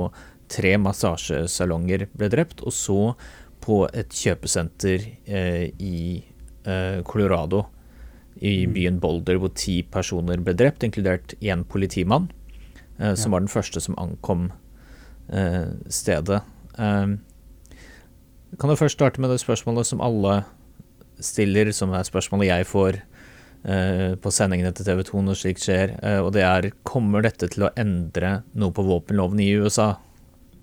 tre 0.51 0.75
massasjesalonger, 0.77 2.07
ble 2.13 2.29
drept. 2.29 2.62
Og 2.62 2.75
så 2.75 3.01
på 3.63 3.81
et 3.91 4.13
kjøpesenter 4.13 5.03
eh, 5.25 5.65
i 5.79 6.24
eh, 6.67 7.01
Colorado, 7.07 7.65
i 8.38 8.67
Mm. 8.67 8.74
byen 8.74 9.00
Boulder, 9.01 9.39
hvor 9.41 9.50
ti 9.50 9.81
personer 9.81 10.38
ble 10.38 10.53
drept, 10.53 10.84
inkludert 10.86 11.34
én 11.41 11.63
politimann, 11.65 12.29
eh, 13.00 13.15
som 13.15 13.31
var 13.31 13.41
den 13.41 13.50
første 13.50 13.81
som 13.81 13.98
ankom 13.98 14.51
eh, 15.29 15.74
stedet. 15.89 16.43
Eh, 16.77 17.17
kan 18.57 18.69
du 18.69 18.75
først 18.75 18.96
starte 18.96 19.19
med 19.19 19.31
det 19.31 19.41
spørsmålet 19.41 19.86
som 19.86 20.01
alle 20.01 20.46
stiller, 21.19 21.72
som 21.74 21.91
er 21.93 22.05
spørsmålet 22.05 22.48
jeg 22.48 22.65
får 22.69 23.01
eh, 23.01 23.16
på 24.24 24.31
sendingene 24.31 24.71
til 24.75 24.88
TV 24.88 25.03
2 25.09 25.24
når 25.27 25.39
slikt 25.39 25.63
skjer, 25.65 25.95
eh, 26.00 26.19
og 26.24 26.31
det 26.36 26.43
er 26.47 26.69
kommer 26.88 27.25
dette 27.25 27.50
til 27.51 27.67
å 27.67 27.74
endre 27.75 28.41
noe 28.55 28.75
på 28.75 28.86
våpenloven 28.88 29.41
i 29.43 29.50
USA? 29.59 29.95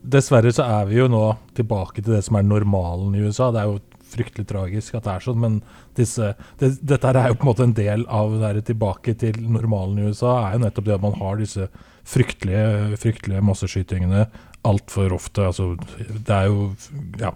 Dessverre 0.04 0.52
så 0.52 0.66
er 0.80 0.88
vi 0.88 1.00
jo 1.00 1.08
nå 1.12 1.24
tilbake 1.56 2.02
til 2.02 2.16
det 2.16 2.22
som 2.26 2.38
er 2.38 2.46
normalen 2.48 3.14
i 3.16 3.24
USA. 3.24 3.50
Det 3.52 3.62
er 3.62 3.70
jo 3.70 3.82
fryktelig 4.14 4.46
tragisk 4.48 4.96
at 4.96 5.06
det 5.06 5.14
er 5.14 5.24
sånn, 5.24 5.40
men 5.42 5.60
disse, 5.98 6.32
det, 6.60 6.74
dette 6.84 7.12
er 7.12 7.30
jo 7.32 7.38
på 7.38 7.46
en 7.46 7.50
måte 7.50 7.66
en 7.66 7.76
del 7.76 8.04
av 8.12 8.36
det 8.40 8.66
tilbake 8.68 9.16
til 9.20 9.40
normalen 9.48 10.00
i 10.00 10.08
USA. 10.10 10.36
er 10.44 10.56
jo 10.56 10.64
nettopp 10.64 10.88
det 10.88 10.96
at 10.98 11.04
man 11.04 11.16
har 11.20 11.40
disse 11.40 11.68
fryktelige, 12.04 12.98
fryktelige 13.00 13.44
masseskytingene 13.44 14.26
altfor 14.64 15.12
ofte. 15.16 15.44
Altså, 15.50 15.74
det 15.98 16.34
er 16.34 16.48
jo 16.48 16.72
Ja. 17.20 17.34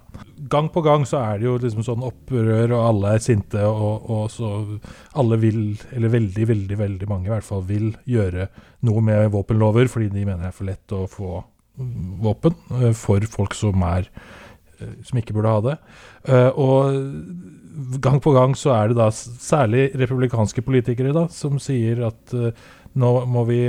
Gang 0.48 0.70
på 0.72 0.80
gang 0.80 1.04
så 1.04 1.18
er 1.18 1.38
det 1.38 1.44
jo 1.44 1.58
liksom 1.58 1.84
sånn 1.84 2.04
opprør, 2.06 2.72
og 2.72 2.86
alle 2.86 3.14
er 3.14 3.18
sinte, 3.18 3.60
og, 3.66 4.08
og 4.08 4.30
så 4.30 4.80
Alle 5.14 5.36
vil, 5.36 5.78
eller 5.92 6.08
veldig, 6.08 6.48
veldig, 6.48 6.78
veldig 6.78 7.08
mange 7.08 7.26
i 7.26 7.34
hvert 7.34 7.44
fall, 7.44 7.62
vil 7.68 7.96
gjøre 8.06 8.48
noe 8.86 9.00
med 9.02 9.30
våpenlover, 9.34 9.88
fordi 9.88 10.08
de 10.08 10.24
mener 10.24 10.46
det 10.46 10.52
er 10.52 10.56
for 10.56 10.70
lett 10.70 10.92
å 10.92 11.06
få 11.10 11.44
våpen 11.78 12.54
eh, 12.80 12.92
for 12.96 13.22
folk 13.30 13.54
som 13.54 13.82
er 13.86 14.08
eh, 14.80 14.98
som 15.06 15.18
ikke 15.18 15.36
burde 15.36 15.52
ha 15.52 15.64
det. 15.66 15.76
Eh, 16.28 16.50
og 16.58 18.00
gang 18.02 18.20
på 18.22 18.32
gang 18.34 18.56
så 18.58 18.74
er 18.74 18.90
det 18.90 18.98
da 18.98 19.10
særlig 19.12 19.90
republikanske 19.98 20.62
politikere 20.66 21.14
da, 21.14 21.28
som 21.30 21.60
sier 21.62 22.02
at 22.08 22.34
nå 22.98 23.10
må 23.30 23.44
vi 23.46 23.60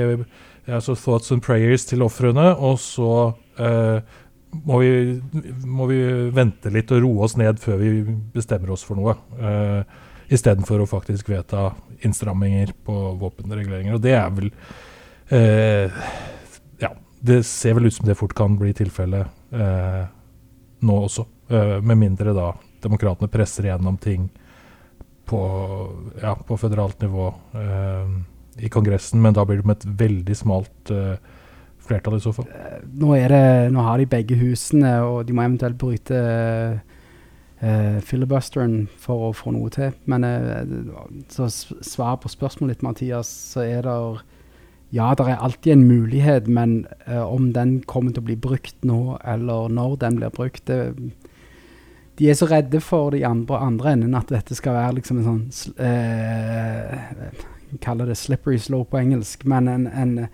altså 0.70 0.96
thoughts 0.98 1.32
and 1.32 1.44
prayers 1.46 1.86
til 1.86 2.02
ofrene, 2.06 2.52
og 2.58 2.80
så 2.82 3.34
må, 3.60 4.80
vi, 4.82 4.92
må 5.68 5.88
vi 5.90 6.00
vente 6.34 6.72
litt 6.74 6.92
og 6.96 7.04
roe 7.04 7.26
oss 7.28 7.36
ned 7.40 7.60
før 7.62 7.82
vi 7.82 7.92
bestemmer 8.34 8.74
oss 8.76 8.86
for 8.88 9.00
noe. 9.00 9.18
Uh, 9.40 9.84
Istedenfor 10.30 10.84
å 10.84 10.90
faktisk 10.90 11.32
vedta 11.32 11.72
innstramminger 12.06 12.76
på 12.86 12.96
våpenreguleringer. 13.18 13.96
Og 13.98 14.04
det 14.04 14.14
er 14.14 14.28
vel 14.36 14.52
uh, 15.34 16.10
Ja, 16.82 16.94
det 17.26 17.42
ser 17.50 17.78
vel 17.78 17.90
ut 17.90 17.98
som 17.98 18.06
det 18.10 18.18
fort 18.20 18.36
kan 18.38 18.58
bli 18.60 18.76
tilfellet 18.78 19.26
uh, 19.58 20.04
nå 20.86 21.00
også. 21.08 21.26
Uh, 21.50 21.80
med 21.82 21.98
mindre 22.06 22.36
da 22.38 22.52
demokratene 22.84 23.32
presser 23.32 23.68
igjennom 23.68 23.98
ting 24.00 24.30
på, 25.30 25.42
ja, 26.22 26.36
på 26.36 26.58
føderalt 26.58 27.02
nivå 27.02 27.28
eh, 27.54 28.14
i 28.66 28.70
Kongressen, 28.70 29.22
men 29.22 29.36
da 29.38 29.46
blir 29.46 29.62
det 29.62 29.70
med 29.70 29.78
et 29.78 30.00
veldig 30.00 30.38
smalt 30.38 30.94
eh, 30.94 31.20
flertall 31.90 32.20
i 32.20 32.24
så 32.24 32.34
fall. 32.36 32.48
Nå, 32.86 33.14
det, 33.32 33.44
nå 33.74 33.84
har 33.86 34.00
de 34.00 34.08
begge 34.10 34.38
husene, 34.40 34.94
og 35.06 35.26
de 35.28 35.36
må 35.36 35.46
eventuelt 35.46 35.80
bryte 35.82 36.20
uh, 37.64 38.00
filibusteren 38.06 38.84
for 39.02 39.30
å 39.30 39.36
få 39.36 39.54
noe 39.56 39.72
til. 39.74 39.94
Men 40.10 40.26
uh, 40.28 41.22
så 41.32 41.50
svar 41.52 42.20
på 42.24 42.32
spørsmålet 42.32 42.78
ditt, 42.78 42.86
Mathias, 42.86 43.32
så 43.54 43.66
er 43.66 43.88
det 43.88 44.02
Ja, 44.92 45.14
det 45.14 45.28
er 45.28 45.38
alltid 45.38 45.74
en 45.74 45.88
mulighet, 45.88 46.48
men 46.48 46.88
uh, 47.08 47.22
om 47.22 47.52
den 47.54 47.82
kommer 47.86 48.12
til 48.12 48.24
å 48.24 48.30
bli 48.30 48.36
brukt 48.36 48.86
nå, 48.86 49.20
eller 49.24 49.70
når 49.70 50.00
den 50.02 50.18
blir 50.18 50.34
brukt 50.34 50.66
det, 50.68 50.96
De 52.18 52.30
er 52.30 52.36
så 52.36 52.50
redde 52.50 52.82
for 52.82 53.12
de 53.12 53.22
andre, 53.24 53.58
andre 53.58 53.94
enden 53.94 54.16
at 54.18 54.28
dette 54.28 54.56
skal 54.56 54.74
være 54.76 54.98
liksom 54.98 55.22
en 55.22 55.28
sånn 55.28 55.76
eh, 55.80 56.98
Kaller 57.80 58.10
det 58.10 58.18
slippery 58.18 58.58
slope 58.60 58.92
på 58.92 59.00
engelsk, 59.00 59.46
men 59.48 59.70
en, 59.72 59.86
en 59.88 60.28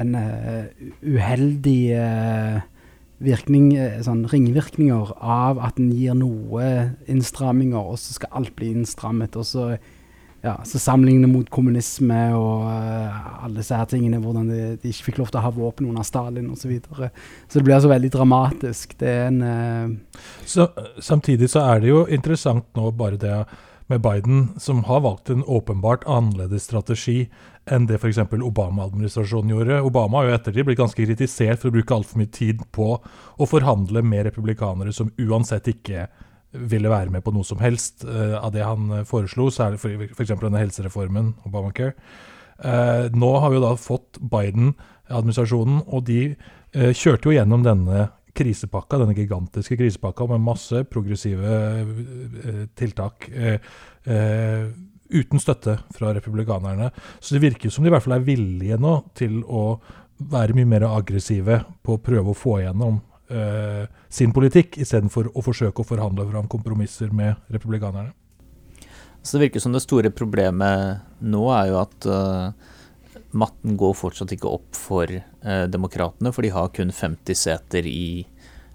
en 0.00 0.16
eh, 0.18 0.90
uheldig 1.04 1.80
eh, 1.96 2.60
virkning, 3.20 3.70
eh, 3.76 4.00
sånn 4.04 4.24
ringvirkninger 4.30 5.14
av 5.20 5.60
at 5.62 5.80
en 5.80 5.92
gir 5.92 6.16
noe 6.18 6.66
innstramminger, 7.10 7.80
og 7.80 8.00
så 8.00 8.16
skal 8.16 8.40
alt 8.40 8.54
bli 8.56 8.72
innstrammet. 8.74 9.36
Og 9.36 9.46
så, 9.46 9.66
ja, 10.44 10.56
så 10.64 10.80
sammenligner 10.80 11.28
mot 11.28 11.48
kommunisme 11.52 12.20
og 12.32 12.64
uh, 12.64 13.44
alle 13.44 13.60
disse 13.60 13.76
her 13.76 13.88
tingene, 13.90 14.22
hvordan 14.24 14.48
de, 14.48 14.60
de 14.80 14.92
ikke 14.92 15.10
fikk 15.10 15.18
lov 15.20 15.32
til 15.32 15.42
å 15.42 15.44
ha 15.44 15.50
våpen 15.52 15.90
under 15.90 16.06
Stalin 16.08 16.48
osv. 16.48 16.62
Så, 16.62 16.70
videre. 16.70 17.10
så 17.44 17.58
det 17.58 17.66
blir 17.66 17.76
altså 17.76 17.92
veldig 17.92 18.12
dramatisk. 18.14 18.96
Det 19.00 19.10
er 19.16 19.26
en 19.28 19.42
uh 19.44 20.22
Så, 20.48 20.70
samtidig 21.04 21.50
så 21.52 21.66
er 21.66 21.82
det 21.82 21.92
jo 21.92 22.06
interessant 22.08 22.64
nå 22.78 22.88
bare 22.96 23.20
det 23.20 23.34
med 23.90 24.02
Biden, 24.04 24.48
som 24.58 24.84
har 24.86 25.02
valgt 25.04 25.30
en 25.30 25.44
åpenbart 25.44 26.06
annerledes 26.06 26.68
strategi 26.68 27.24
enn 27.70 27.86
det 27.90 27.98
f.eks. 27.98 28.18
Obama-administrasjonen 28.32 29.52
gjorde. 29.52 29.80
Obama 29.86 30.20
har 30.20 30.28
jo 30.28 30.36
ettertid 30.38 30.68
blitt 30.68 30.80
ganske 30.80 31.06
kritisert 31.06 31.60
for 31.60 31.70
å 31.70 31.74
bruke 31.74 31.96
altfor 31.96 32.20
mye 32.22 32.32
tid 32.34 32.62
på 32.74 32.88
å 32.96 33.48
forhandle 33.50 34.02
med 34.06 34.28
republikanere 34.30 34.94
som 34.96 35.12
uansett 35.18 35.70
ikke 35.74 36.06
ville 36.50 36.90
være 36.90 37.12
med 37.14 37.24
på 37.26 37.34
noe 37.34 37.46
som 37.46 37.60
helst 37.62 38.04
uh, 38.06 38.38
av 38.40 38.54
det 38.54 38.64
han 38.66 38.88
eh, 38.90 39.04
foreslo, 39.06 39.50
særlig 39.54 39.78
for 39.82 40.06
f.eks. 40.08 40.32
denne 40.32 40.62
helsereformen, 40.62 41.34
Obamacare. 41.46 41.94
Uh, 42.58 43.06
nå 43.14 43.30
har 43.40 43.52
vi 43.52 43.60
jo 43.60 43.64
da 43.64 43.74
fått 43.78 44.18
Biden-administrasjonen, 44.32 45.84
og 45.86 46.08
de 46.10 46.32
uh, 46.32 46.90
kjørte 46.90 47.30
jo 47.30 47.36
gjennom 47.36 47.62
denne 47.66 48.08
krisepakka, 48.36 49.00
denne 49.00 49.16
gigantiske 49.16 49.78
krisepakka 49.78 50.26
med 50.30 50.44
masse 50.44 50.84
progressive 50.90 51.56
eh, 51.56 52.62
tiltak 52.78 53.28
eh, 53.32 53.58
eh, 54.04 54.70
uten 55.10 55.42
støtte 55.42 55.78
fra 55.96 56.14
republikanerne. 56.14 56.90
Så 57.20 57.34
det 57.34 57.44
virker 57.44 57.72
som 57.72 57.84
de 57.84 57.90
i 57.90 57.94
hvert 57.94 58.04
fall 58.04 58.18
er 58.18 58.26
villige 58.26 58.78
nå 58.80 58.94
til 59.18 59.40
å 59.44 59.64
være 60.30 60.54
mye 60.56 60.68
mer 60.68 60.86
aggressive 60.90 61.62
på 61.82 61.96
å 61.96 62.02
prøve 62.04 62.32
å 62.32 62.36
få 62.36 62.58
igjennom 62.60 63.00
eh, 63.32 63.84
sin 64.12 64.34
politikk, 64.36 64.78
istedenfor 64.82 65.32
å 65.34 65.44
forsøke 65.44 65.82
å 65.82 65.88
forhandle 65.88 66.28
fram 66.30 66.50
kompromisser 66.50 67.12
med 67.14 67.40
republikanerne. 67.52 68.12
Så 69.22 69.36
det 69.36 69.48
virker 69.48 69.60
som 69.60 69.74
det 69.74 69.82
store 69.84 70.12
problemet 70.16 71.20
nå 71.20 71.42
er 71.52 71.66
jo 71.68 71.80
at 71.82 72.06
uh, 72.08 72.52
matten 73.36 73.76
går 73.78 73.94
fortsatt 73.98 74.32
ikke 74.34 74.50
opp 74.50 74.76
for 74.76 75.10
eh, 75.10 75.64
demokratene, 75.70 76.32
for 76.34 76.46
de 76.46 76.52
har 76.54 76.72
kun 76.74 76.92
50 76.94 77.38
seter 77.38 77.86
i 77.86 78.26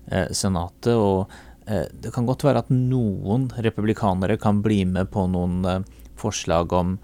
eh, 0.07 0.31
Senatet. 0.31 0.93
Og 0.95 1.31
eh, 1.67 1.85
det 1.91 2.13
kan 2.15 2.27
godt 2.27 2.45
være 2.47 2.63
at 2.63 2.71
noen 2.73 3.49
republikanere 3.55 4.39
kan 4.41 4.63
bli 4.65 4.83
med 4.89 5.11
på 5.13 5.27
noen 5.31 5.85
forslag 6.15 6.73
om 6.73 6.97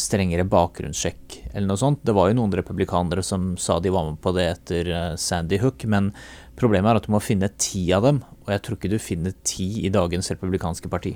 strengere 0.00 0.46
bakgrunnssjekk 0.48 1.34
eller 1.50 1.66
noe 1.68 1.76
sånt. 1.76 1.98
Det 2.00 2.14
var 2.16 2.30
jo 2.30 2.38
noen 2.38 2.54
republikanere 2.56 3.20
som 3.20 3.50
sa 3.60 3.76
de 3.76 3.92
var 3.92 4.06
med 4.06 4.16
på 4.24 4.32
det 4.32 4.46
etter 4.54 4.88
Sandy 5.20 5.58
Hook, 5.60 5.84
men 5.84 6.14
problemet 6.56 6.94
er 6.94 7.02
at 7.02 7.10
du 7.10 7.12
må 7.12 7.20
finne 7.20 7.50
ti 7.60 7.82
av 7.92 8.06
dem, 8.08 8.22
og 8.46 8.54
jeg 8.54 8.64
tror 8.64 8.78
ikke 8.78 8.94
du 8.94 8.96
finner 8.96 9.36
ti 9.44 9.68
i 9.84 9.92
dagens 9.92 10.32
republikanske 10.32 10.88
parti. 10.88 11.12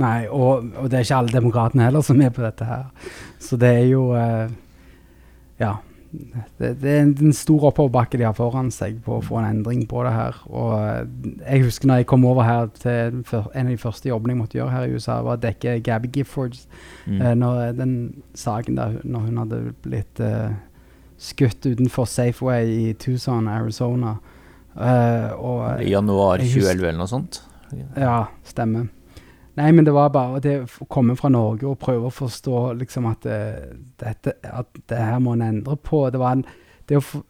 Nei, 0.00 0.26
og, 0.26 0.70
og, 0.74 0.86
det 0.90 0.98
er 0.98 1.06
ikke 1.06 1.18
alle 1.22 1.34
demokratene 1.34 1.86
heller 1.86 2.04
som 2.04 2.20
er 2.22 2.32
på 2.34 2.42
dette 2.42 2.66
her. 2.66 3.10
Så 3.42 3.58
det 3.60 3.74
er 3.80 3.90
jo 3.92 4.12
eh, 4.18 4.46
Ja. 5.62 5.76
Det, 6.14 6.68
det, 6.78 6.90
er 6.90 7.00
en 7.02 7.32
stor 7.34 7.64
oppoverbakke 7.72 8.18
de 8.20 8.22
har 8.22 8.36
foran 8.38 8.68
seg 8.70 9.00
på 9.02 9.16
å 9.16 9.22
få 9.24 9.40
en 9.40 9.48
endring 9.48 9.80
på 9.90 10.04
det 10.06 10.12
her. 10.14 10.36
Og 10.46 10.74
eh, 10.78 11.32
jeg 11.40 11.64
husker 11.64 11.90
når 11.90 12.02
jeg 12.02 12.08
kom 12.10 12.26
over 12.28 12.46
her 12.46 12.68
til 12.78 13.22
for, 13.26 13.48
en 13.54 13.66
av 13.66 13.74
de 13.74 13.80
første 13.82 14.10
jobbene 14.10 14.36
jeg 14.36 14.40
måtte 14.42 14.58
gjøre 14.60 14.74
her 14.76 14.86
i 14.86 14.94
USA, 14.94 15.16
var 15.26 15.40
å 15.40 15.42
dekke 15.42 15.80
Gabby 15.86 16.12
Giffords. 16.14 16.68
Mm. 17.06 17.18
Eh, 17.18 17.34
når 17.40 17.74
den 17.80 17.96
saken 18.38 18.78
der 18.78 19.00
når 19.02 19.26
hun 19.26 19.42
hadde 19.42 19.60
blitt 19.82 20.22
eh, 20.22 20.54
skutt 21.18 21.66
utenfor 21.66 22.06
Safeway 22.10 22.70
i 22.70 22.92
Tucson, 22.94 23.50
Arizona. 23.50 24.16
Eh, 24.74 25.30
og, 25.34 25.82
I 25.82 25.90
januar 25.90 26.42
2011 26.42 26.88
eller 26.88 27.02
noe 27.02 27.10
sånt? 27.10 27.42
ja, 27.98 28.26
stemmer. 28.46 28.86
Nei, 29.54 29.68
men 29.70 29.86
det 29.86 29.94
var 29.94 30.10
bare 30.14 30.40
det 30.42 30.54
å 30.64 30.86
komme 30.90 31.14
fra 31.18 31.30
Norge 31.30 31.68
og 31.70 31.78
prøve 31.78 32.08
å 32.08 32.14
forstå 32.14 32.72
liksom 32.80 33.06
at, 33.06 33.28
dette, 34.02 34.34
at 34.42 34.82
det 34.90 34.98
her 34.98 35.20
må 35.22 35.36
en 35.36 35.44
endre 35.46 35.76
på. 35.78 36.08
Det 36.10 36.18
var 36.18 36.40
en, 36.40 36.44
det 36.90 36.98
å 36.98 37.04
få, 37.04 37.20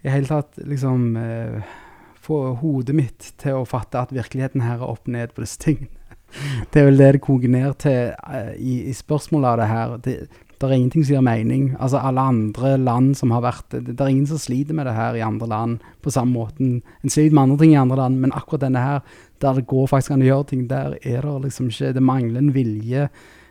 i 0.00 0.08
hele 0.08 0.28
tatt 0.28 0.60
liksom 0.64 1.16
eh, 1.20 1.72
få 2.20 2.42
hodet 2.60 2.96
mitt 2.96 3.32
til 3.40 3.60
å 3.60 3.66
fatte 3.68 4.00
at 4.00 4.14
virkeligheten 4.14 4.64
her 4.64 4.80
er 4.80 4.88
opp 4.88 5.08
ned 5.10 5.34
på 5.34 5.44
disse 5.44 5.60
tingene. 5.60 5.96
Det 6.70 6.78
er 6.78 6.84
vel 6.86 7.00
det 7.00 7.08
det 7.16 7.20
koker 7.24 7.50
ned 7.50 7.72
til 7.82 8.12
eh, 8.14 8.52
i, 8.54 8.74
i 8.86 8.92
spørsmålet 8.94 9.48
av 9.50 9.56
det 9.58 9.66
her. 9.66 9.94
Det, 10.04 10.12
det 10.60 10.68
er 10.68 10.74
ingenting 10.76 11.02
som 11.02 11.16
gir 11.16 11.24
mening. 11.26 11.64
Altså 11.80 11.98
Alle 11.98 12.22
andre 12.22 12.76
land 12.78 13.16
som 13.18 13.32
har 13.34 13.42
vært 13.42 13.72
det, 13.74 13.96
det 13.96 14.04
er 14.04 14.12
ingen 14.12 14.28
som 14.30 14.38
sliter 14.38 14.76
med 14.78 14.86
det 14.86 14.94
her 14.94 15.18
i 15.18 15.24
andre 15.26 15.48
land 15.50 15.88
på 16.04 16.12
samme 16.14 16.36
måten. 16.36 16.84
En 17.02 17.10
sliter 17.10 17.34
med 17.34 17.42
andre 17.48 17.58
ting 17.64 17.74
i 17.74 17.80
andre 17.80 17.98
land, 18.04 18.20
men 18.22 18.36
akkurat 18.36 18.62
denne 18.62 18.84
her, 18.84 19.02
der 19.40 19.58
det 19.58 19.68
går 19.70 19.86
faktisk 19.90 20.14
an 20.14 20.24
å 20.24 20.30
gjøre 20.30 20.48
ting, 20.50 20.64
der 20.70 20.96
er 21.00 21.24
det 21.26 21.36
liksom 21.46 21.70
ikke 21.70 21.94
Det 21.96 22.02
mangler 22.04 22.42
en 22.42 22.54
vilje 22.54 23.06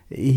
i 0.09 0.35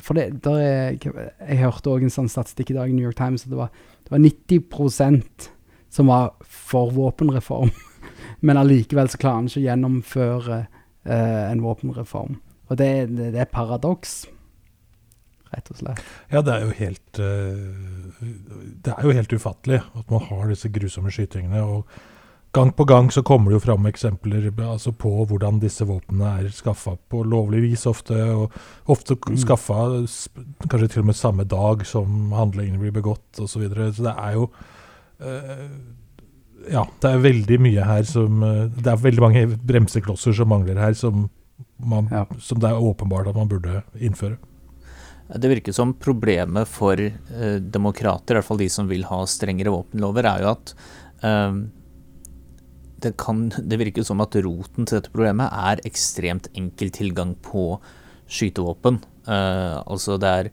For 0.00 0.16
det 0.16 0.42
der 0.44 0.58
er 0.60 0.98
Jeg 0.98 1.60
hørte 1.60 1.92
òg 1.92 2.04
en 2.06 2.12
sånn 2.12 2.30
statistikk 2.32 2.72
i 2.72 2.78
dag 2.78 2.90
i 2.90 2.96
New 2.96 3.04
York 3.04 3.18
Times 3.18 3.44
at 3.44 3.52
det 3.52 3.58
var, 3.58 3.72
det 4.04 4.14
var 4.14 4.22
90% 4.24 5.50
som 5.90 6.06
var 6.06 6.30
for 6.46 6.92
våpenreform. 6.94 7.72
men 8.46 8.60
allikevel 8.60 9.08
så 9.10 9.18
klarer 9.18 9.40
han 9.40 9.48
ikke 9.50 9.60
å 9.60 9.64
gjennomføre 9.64 10.58
eh, 10.60 11.40
en 11.50 11.64
våpenreform. 11.64 12.36
Og 12.70 12.78
det, 12.78 12.90
det, 13.10 13.32
det 13.34 13.42
er 13.42 13.50
paradoks, 13.50 14.20
rett 15.50 15.72
og 15.72 15.80
slett. 15.80 16.04
Ja, 16.30 16.44
det 16.46 16.54
er 16.54 16.62
jo 16.62 16.76
helt 16.78 17.18
eh, 17.18 18.22
Det 18.86 18.94
er 18.94 19.08
jo 19.08 19.16
helt 19.18 19.34
ufattelig 19.34 19.80
at 19.82 20.14
man 20.14 20.22
har 20.28 20.46
disse 20.52 20.70
grusomme 20.70 21.10
skytingene. 21.10 21.64
og 21.64 21.90
Gang 22.52 22.72
på 22.74 22.84
gang 22.84 23.10
så 23.14 23.22
kommer 23.22 23.52
det 23.52 23.60
jo 23.60 23.62
fram 23.62 23.84
eksempler 23.86 24.48
altså 24.66 24.90
på 24.98 25.10
hvordan 25.30 25.60
disse 25.62 25.84
våpnene 25.86 26.32
er 26.40 26.48
skaffa 26.50 26.96
på 27.08 27.20
lovlig 27.22 27.60
vis 27.62 27.86
ofte. 27.86 28.16
Og 28.34 28.50
ofte 28.90 29.14
Mm. 29.14 29.36
skaffa 29.38 29.76
kanskje 30.66 30.88
til 30.90 31.02
og 31.04 31.06
med 31.06 31.14
samme 31.14 31.44
dag 31.46 31.86
som 31.86 32.32
handlingene 32.32 32.80
blir 32.80 32.90
begått 32.92 33.38
osv. 33.38 33.46
Så, 33.46 33.60
videre. 33.60 33.92
så 33.94 34.02
det 34.02 34.14
er 34.18 34.32
jo 34.34 34.50
eh, 35.20 35.68
Ja, 36.72 36.84
det 37.00 37.08
er 37.10 37.22
veldig 37.22 37.60
mye 37.60 37.84
her 37.86 38.02
som 38.02 38.42
eh, 38.42 38.66
Det 38.68 38.86
er 38.86 38.96
veldig 38.96 39.20
mange 39.20 39.46
bremseklosser 39.56 40.34
som 40.34 40.48
mangler 40.48 40.76
her, 40.76 40.92
som, 40.92 41.30
man, 41.78 42.08
Ja. 42.10 42.26
som 42.40 42.58
det 42.58 42.68
er 42.68 42.74
åpenbart 42.82 43.28
at 43.28 43.36
man 43.36 43.48
burde 43.48 43.82
innføre. 44.00 44.38
Det 45.38 45.48
virker 45.48 45.72
som 45.72 45.94
problemet 45.94 46.66
for 46.66 46.98
eh, 46.98 47.58
demokrater, 47.62 48.34
i 48.34 48.40
hvert 48.40 48.44
fall 48.44 48.58
de 48.58 48.68
som 48.68 48.88
vil 48.88 49.04
ha 49.04 49.22
strengere 49.24 49.70
våpenlover, 49.70 50.24
er 50.26 50.42
jo 50.42 50.48
at 50.50 50.74
eh, 51.22 51.52
det, 53.02 53.14
kan, 53.20 53.48
det 53.56 53.78
virker 53.80 54.04
som 54.06 54.22
at 54.24 54.36
roten 54.44 54.86
til 54.86 54.98
dette 54.98 55.12
problemet 55.12 55.50
er 55.50 55.82
ekstremt 55.88 56.50
enkel 56.58 56.92
tilgang 56.94 57.34
på 57.44 57.74
skytevåpen. 58.30 59.00
Uh, 59.26 59.80
altså 59.84 60.16
det 60.20 60.28
er 60.30 60.50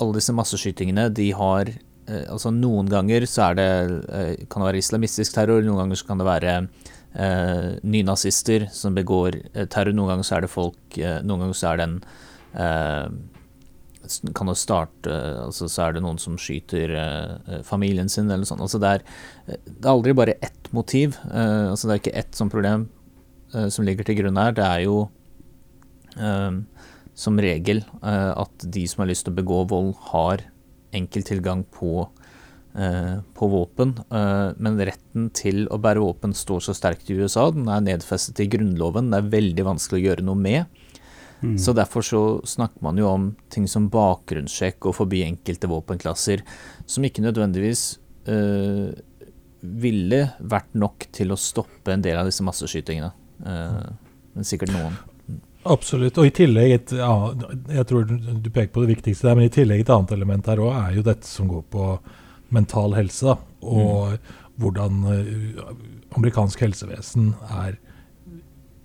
Alle 0.00 0.16
disse 0.16 0.32
masseskytingene, 0.32 1.10
de 1.12 1.26
har 1.36 1.68
uh, 1.68 2.24
Altså 2.32 2.50
noen 2.54 2.88
ganger 2.88 3.26
så 3.28 3.50
er 3.50 3.58
det 3.58 3.72
uh, 4.08 4.46
kan 4.48 4.62
det 4.62 4.70
være 4.70 4.80
islamistisk 4.80 5.36
terror, 5.36 5.60
noen 5.66 5.84
ganger 5.84 6.00
så 6.00 6.08
kan 6.10 6.22
det 6.22 6.30
være 6.30 6.56
nynazister 7.82 8.68
som 8.70 8.94
begår 8.94 9.34
terror, 9.66 9.90
noen 9.90 10.12
ganger 10.12 10.26
så 10.28 10.36
er 10.36 10.44
det 10.44 10.50
folk 10.52 10.98
Noen 11.26 11.40
ganger 11.42 11.56
så 11.58 11.72
er 11.72 11.80
det 11.80 11.86
en 11.88 11.96
kan 14.34 14.48
jo 14.48 14.54
starte 14.56 15.12
altså 15.44 15.68
Så 15.70 15.82
er 15.84 15.92
det 15.94 16.02
noen 16.04 16.18
som 16.18 16.38
skyter 16.40 16.94
eh, 16.96 17.60
familien 17.66 18.08
sin, 18.08 18.30
eller 18.30 18.48
sånt. 18.48 18.62
Altså 18.64 18.80
det, 18.82 18.88
er, 18.96 19.04
eh, 19.46 19.60
det 19.66 19.84
er 19.84 19.92
aldri 19.92 20.14
bare 20.16 20.38
ett 20.40 20.70
motiv. 20.72 21.18
eh, 21.30 21.70
altså 21.70 21.88
det 21.88 21.94
er 21.94 22.02
ikke 22.02 22.18
ett 22.22 22.38
sånt 22.38 22.52
problem 22.54 22.88
eh, 23.54 23.68
som 23.68 23.84
ligger 23.86 24.06
til 24.08 24.20
grunn 24.22 24.40
her. 24.40 24.54
Det 24.56 24.64
er 24.66 24.84
jo 24.86 24.96
eh, 26.16 26.62
som 27.14 27.38
regel 27.42 27.84
eh, 28.02 28.32
at 28.32 28.64
de 28.64 28.86
som 28.88 29.04
har 29.04 29.10
lyst 29.12 29.26
til 29.28 29.34
å 29.34 29.40
begå 29.42 29.64
vold, 29.70 29.92
har 30.10 30.46
enkel 30.96 31.22
tilgang 31.26 31.62
på, 31.70 32.08
eh, 32.74 33.20
på 33.36 33.48
våpen. 33.52 33.98
eh, 34.10 34.52
men 34.56 34.80
retten 34.80 35.28
til 35.36 35.66
å 35.68 35.78
bære 35.78 36.02
våpen 36.02 36.34
står 36.34 36.64
så 36.66 36.74
sterkt 36.74 37.10
i 37.10 37.18
USA. 37.20 37.50
Den 37.54 37.68
er 37.68 37.84
nedfestet 37.84 38.40
i 38.40 38.48
Grunnloven. 38.50 39.10
Det 39.12 39.20
er 39.20 39.34
veldig 39.36 39.66
vanskelig 39.68 40.00
å 40.00 40.06
gjøre 40.08 40.26
noe 40.26 40.40
med. 40.40 40.79
Mm. 41.40 41.58
Så 41.58 41.72
derfor 41.76 42.04
så 42.04 42.22
snakker 42.44 42.84
man 42.84 42.98
jo 43.00 43.08
om 43.08 43.30
ting 43.52 43.68
som 43.68 43.88
bakgrunnssjekk 43.92 44.90
og 44.90 44.96
forbi 44.98 45.22
enkelte 45.24 45.70
våpenklasser, 45.70 46.42
som 46.86 47.06
ikke 47.06 47.24
nødvendigvis 47.24 47.84
øh, 48.28 48.90
ville 49.60 50.20
vært 50.40 50.74
nok 50.78 51.08
til 51.16 51.32
å 51.32 51.40
stoppe 51.40 51.94
en 51.94 52.04
del 52.04 52.20
av 52.20 52.28
disse 52.28 52.44
masseskytingene. 52.44 53.12
Eh, 53.46 53.88
men 54.36 54.46
sikkert 54.46 54.74
noen. 54.74 54.98
Absolutt. 55.68 56.16
Og 56.20 56.30
i 56.30 56.32
tillegg 56.32 56.72
et, 56.72 56.92
ja, 56.96 57.12
Jeg 57.68 57.86
tror 57.88 58.06
du 58.08 58.48
peker 58.48 58.72
på 58.72 58.84
det 58.84 58.94
viktigste 58.94 59.28
der, 59.28 59.36
men 59.36 59.50
i 59.50 59.52
tillegg 59.52 59.84
et 59.84 59.92
annet 59.92 60.14
element 60.16 60.48
her 60.48 60.62
òg 60.64 60.72
er 60.78 60.94
jo 60.96 61.04
dette 61.04 61.28
som 61.28 61.50
går 61.50 61.66
på 61.72 61.90
mental 62.54 62.96
helse. 62.96 63.36
Og 63.60 64.16
hvordan 64.60 65.04
eh, 65.12 65.62
amerikansk 66.16 66.64
helsevesen 66.64 67.34
er 67.48 67.78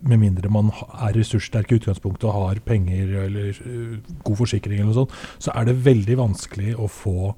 Med 0.05 0.19
mindre 0.21 0.49
man 0.51 0.71
er 0.75 1.15
ressurssterk 1.15 1.71
i 1.71 1.79
utgangspunktet 1.79 2.27
og 2.29 2.35
har 2.35 2.59
penger 2.65 3.13
eller 3.25 3.55
eh, 3.55 3.95
god 4.27 4.37
forsikring, 4.41 4.79
eller 4.79 4.91
noe 4.91 4.99
sånt, 5.05 5.15
så 5.41 5.53
er 5.55 5.69
det 5.69 5.79
veldig 5.85 6.17
vanskelig 6.19 6.75
å 6.77 6.89
få 6.91 7.31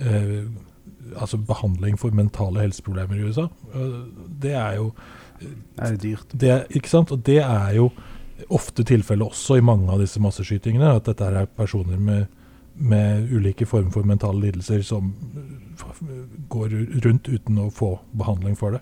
eh, 0.00 0.48
altså 1.16 1.38
behandling 1.38 1.98
for 2.00 2.14
mentale 2.16 2.64
helseproblemer 2.64 3.18
i 3.18 3.28
USA. 3.28 3.48
Eh, 3.74 3.98
det 4.42 4.54
er 4.54 4.78
jo 4.80 4.92
Det 5.40 5.48
er 5.78 5.90
jo 5.90 5.96
dyrt. 6.02 6.40
det, 6.40 6.66
ikke 6.70 6.88
sant? 6.88 7.12
Og 7.12 7.26
det 7.26 7.38
er 7.38 7.74
jo 7.76 7.90
ofte 8.50 8.84
tilfellet 8.84 9.26
også 9.26 9.58
i 9.58 9.60
mange 9.60 9.90
av 9.92 10.00
disse 10.00 10.20
masseskytingene. 10.20 10.96
At 10.96 11.06
dette 11.06 11.24
er 11.24 11.46
personer 11.46 11.98
med, 11.98 12.26
med 12.74 13.30
ulike 13.30 13.66
former 13.66 13.90
for 13.90 14.02
mentale 14.02 14.40
lidelser 14.40 14.82
som 14.82 15.14
går 16.48 16.74
rundt 17.04 17.28
uten 17.28 17.58
å 17.58 17.70
få 17.70 17.98
behandling 18.18 18.56
for 18.58 18.70
det. 18.76 18.80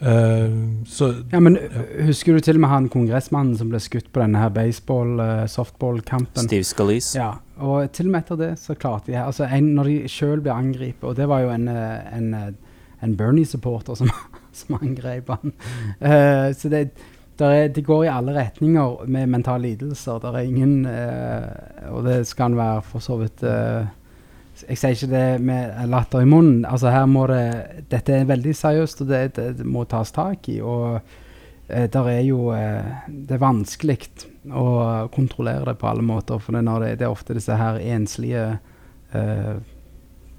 Eh, 0.00 0.50
så 0.86 1.14
Ja, 1.32 1.40
men 1.40 1.54
Ja. 1.56 1.82
husker 2.06 2.34
du 2.34 2.40
til 2.40 2.56
og 2.56 2.60
med 2.60 2.70
han 2.70 2.88
kongressmannen 2.88 3.56
som 3.56 3.70
ble 3.70 3.78
skutt 3.80 4.12
på 4.12 4.20
denne 4.20 4.38
her 4.38 4.50
baseball, 4.50 5.20
eh, 5.20 5.46
softball-kampen? 5.46 6.42
Steve 6.48 6.64
Scalise. 6.64 7.14
Ja, 7.18 7.32
og 7.60 7.92
til 7.92 8.06
og 8.06 8.12
med 8.12 8.24
etter 8.24 8.36
det 8.36 8.58
så 8.58 8.74
klarte 8.74 9.06
de 9.12 9.16
altså 9.16 9.44
en, 9.50 9.74
Når 9.74 9.84
de 9.84 10.08
sjøl 10.08 10.40
ble 10.40 10.52
angrepet, 10.52 11.04
og 11.04 11.16
det 11.16 11.28
var 11.28 11.40
jo 11.40 11.50
en, 11.50 11.68
eh, 11.68 12.16
en, 12.16 12.34
eh, 12.34 12.52
en 13.02 13.16
Bernie-supporter 13.16 13.94
som, 13.96 14.10
som 14.52 14.78
angrep 14.82 15.28
han. 15.28 15.52
uh, 16.02 16.52
så 16.54 16.68
det, 16.70 16.90
der 17.38 17.46
er, 17.50 17.68
de 17.68 17.82
går 17.82 18.04
i 18.04 18.08
alle 18.08 18.32
retninger 18.34 19.06
med 19.08 19.26
mentale 19.26 19.62
lidelser. 19.62 20.18
Det 20.22 20.34
er 20.34 20.38
ingen 20.46 20.86
eh, 20.86 21.90
Og 21.90 22.04
det 22.04 22.26
skal 22.26 22.42
han 22.52 22.56
være 22.56 22.82
for 22.82 22.98
så 23.02 23.16
vidt 23.18 23.42
eh, 23.42 23.86
Jeg 24.62 24.78
sier 24.78 24.94
ikke 24.94 25.10
det 25.10 25.26
med 25.42 25.90
latter 25.90 26.22
i 26.22 26.28
munnen. 26.30 26.62
Altså 26.68 26.92
her 26.94 27.06
må 27.10 27.26
det 27.30 27.84
Dette 27.90 28.20
er 28.20 28.28
veldig 28.28 28.54
seriøst, 28.54 29.02
og 29.02 29.10
det, 29.10 29.22
det, 29.38 29.48
det 29.58 29.66
må 29.66 29.84
tas 29.90 30.14
tak 30.14 30.48
i. 30.52 30.60
og 30.62 31.00
eh, 31.68 31.88
der 31.90 32.08
er 32.12 32.22
jo 32.22 32.52
eh, 32.54 33.02
Det 33.08 33.34
er 33.34 33.42
vanskelig 33.42 33.98
å 34.52 35.08
kontrollere 35.14 35.72
det 35.72 35.78
på 35.80 35.90
alle 35.90 36.06
måter. 36.06 36.38
For 36.38 36.54
det, 36.54 36.64
det, 36.68 36.96
det 37.00 37.08
er 37.08 37.14
ofte 37.14 37.34
disse 37.34 37.58
her 37.58 37.80
enslige 37.82 38.46
eh, 39.12 39.54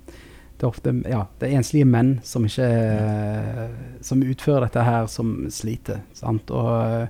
Det 0.06 0.64
er 0.64 0.72
ofte 0.72 0.96
ja, 1.04 1.26
det 1.40 1.50
er 1.50 1.60
enslige 1.60 1.90
menn 1.90 2.20
som 2.24 2.48
ikke 2.48 2.72
eh, 2.72 3.64
Som 4.00 4.24
utfører 4.24 4.70
dette 4.70 4.88
her, 4.88 5.12
som 5.12 5.38
sliter. 5.52 6.06
Sant? 6.16 6.56
Og 6.56 7.08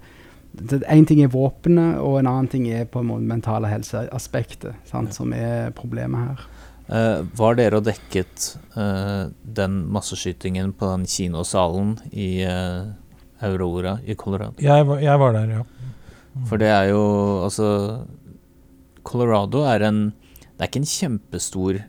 Én 0.87 1.05
ting 1.05 1.19
er 1.19 1.27
våpenet, 1.27 1.97
og 1.99 2.19
en 2.19 2.29
annen 2.29 2.47
ting 2.47 2.67
er 2.71 2.85
på 2.87 3.01
en 3.01 3.09
måte 3.09 3.27
mentale 3.27 3.67
helseaspektet, 3.67 4.77
sant? 4.87 5.11
som 5.11 5.33
er 5.35 5.73
problemet 5.75 6.29
her. 6.29 6.45
Eh, 6.85 7.23
var 7.39 7.55
dere 7.57 7.79
og 7.79 7.85
dekket 7.87 8.57
eh, 8.77 9.31
den 9.57 9.79
masseskytingen 9.89 10.73
på 10.77 10.85
den 10.91 11.05
kinosalen 11.09 11.95
i 12.13 12.43
eh, 12.45 12.91
Aurora 13.41 13.95
i 14.05 14.13
Colorado? 14.15 14.53
jeg, 14.61 14.85
var- 14.85 15.01
jeg 15.01 15.19
var 15.19 15.33
der, 15.33 15.49
ja. 15.49 15.63
For 16.49 16.57
det 16.59 16.67
er 16.67 16.89
jo 16.91 17.01
Altså 17.45 17.67
Colorado 19.07 19.63
er 19.65 19.85
en 19.87 19.99
Det 20.57 20.61
er 20.61 20.67
ikke 20.69 20.81
en 20.83 20.89
kjempestor 20.91 21.81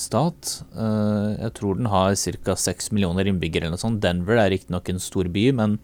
stat. 0.00 0.62
Jeg 0.72 1.52
tror 1.56 1.76
den 1.76 1.86
har 1.92 2.14
ca. 2.16 2.54
seks 2.56 2.90
millioner 2.92 3.24
innbyggere 3.28 3.66
eller 3.68 3.76
noe 3.76 3.80
sånt. 3.82 4.00
Denver 4.00 4.36
er 4.40 4.50
riktignok 4.52 4.88
en 4.88 4.98
stor 5.00 5.28
by, 5.28 5.50
men 5.56 5.78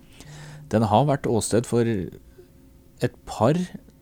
den 0.72 0.82
har 0.88 1.04
vært 1.08 1.26
åsted 1.28 1.66
for 1.68 1.84
et 1.84 3.14
par 3.28 3.54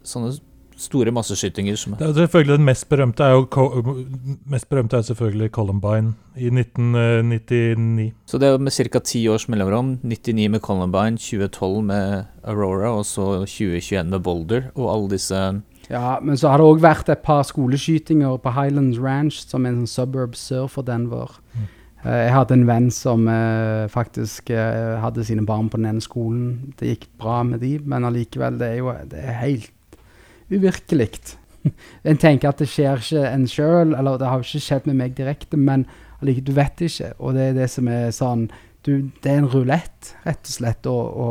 sånne 0.06 0.36
store 0.84 1.12
masseskytinger 1.14 1.76
som 1.80 1.96
Det 1.98 2.08
er 2.08 2.12
selvfølgelig 2.18 2.58
Den 2.58 2.68
mest 2.68 2.88
berømte 2.88 3.24
er 3.24 3.34
jo 3.34 4.04
mest 4.46 4.68
berømte 4.68 4.96
er 4.96 5.02
selvfølgelig 5.08 5.50
Columbine 5.50 6.14
i 6.36 6.50
1999. 6.50 8.12
Så 8.26 8.38
det 8.38 8.48
er 8.48 8.58
med 8.58 8.72
ca. 8.72 8.98
ti 8.98 9.26
års 9.28 9.48
mellomrom. 9.48 9.98
99 10.02 10.50
med 10.50 10.60
Columbine, 10.60 11.16
2012 11.16 11.84
med 11.84 12.24
Aurora, 12.44 12.90
og 12.98 13.04
så 13.04 13.44
2021 13.46 14.04
med 14.10 14.20
Boulder. 14.20 14.62
Og 14.74 14.94
alle 14.94 15.10
disse 15.10 15.62
Ja, 15.90 16.18
men 16.22 16.36
så 16.36 16.48
har 16.48 16.58
det 16.58 16.66
òg 16.66 16.80
vært 16.80 17.08
et 17.12 17.24
par 17.24 17.42
skoleskytinger 17.44 18.38
på 18.40 18.50
Highlands 18.56 18.98
Ranch, 18.98 19.44
som 19.48 19.66
er 19.66 19.74
en 19.74 19.84
sånn 19.84 20.06
suburb 20.06 20.36
sør 20.36 20.68
for 20.68 20.82
Denver. 20.82 21.40
Mm. 21.52 21.66
Eh, 22.04 22.20
jeg 22.26 22.34
hadde 22.34 22.56
en 22.58 22.66
venn 22.68 22.90
som 22.92 23.28
eh, 23.32 23.86
faktisk 23.92 24.52
eh, 24.52 24.96
hadde 25.00 25.24
sine 25.24 25.44
barn 25.48 25.70
på 25.72 25.80
den 25.80 25.88
ene 25.88 26.04
skolen. 26.04 26.74
Det 26.78 26.90
gikk 26.92 27.06
bra 27.20 27.40
med 27.48 27.64
de, 27.64 27.78
men 27.80 28.04
allikevel, 28.04 28.58
det 28.60 28.68
er 28.74 28.82
jo 28.82 28.92
det 29.10 29.22
er 29.22 29.40
helt 29.40 29.72
uvirkelig. 30.54 31.10
en 32.08 32.20
tenker 32.20 32.50
at 32.50 32.60
det 32.60 32.68
skjer 32.70 33.00
ikke 33.02 33.24
en 33.30 33.48
sjøl, 33.50 33.94
eller 33.96 34.20
det 34.20 34.30
har 34.30 34.44
ikke 34.44 34.62
skjedd 34.66 34.88
med 34.90 35.00
meg 35.00 35.16
direkte, 35.18 35.60
men 35.60 35.86
du 36.24 36.52
vet 36.56 36.80
ikke. 36.80 37.12
Og 37.18 37.34
det 37.36 37.50
er 37.50 37.58
det 37.58 37.68
som 37.72 37.88
er 37.88 38.14
sånn 38.14 38.48
du, 38.84 39.10
Det 39.22 39.30
er 39.32 39.40
en 39.40 39.48
rulett, 39.48 40.10
rett 40.26 40.44
og 40.44 40.52
slett, 40.52 40.86
å, 40.88 40.92
å, 40.92 41.28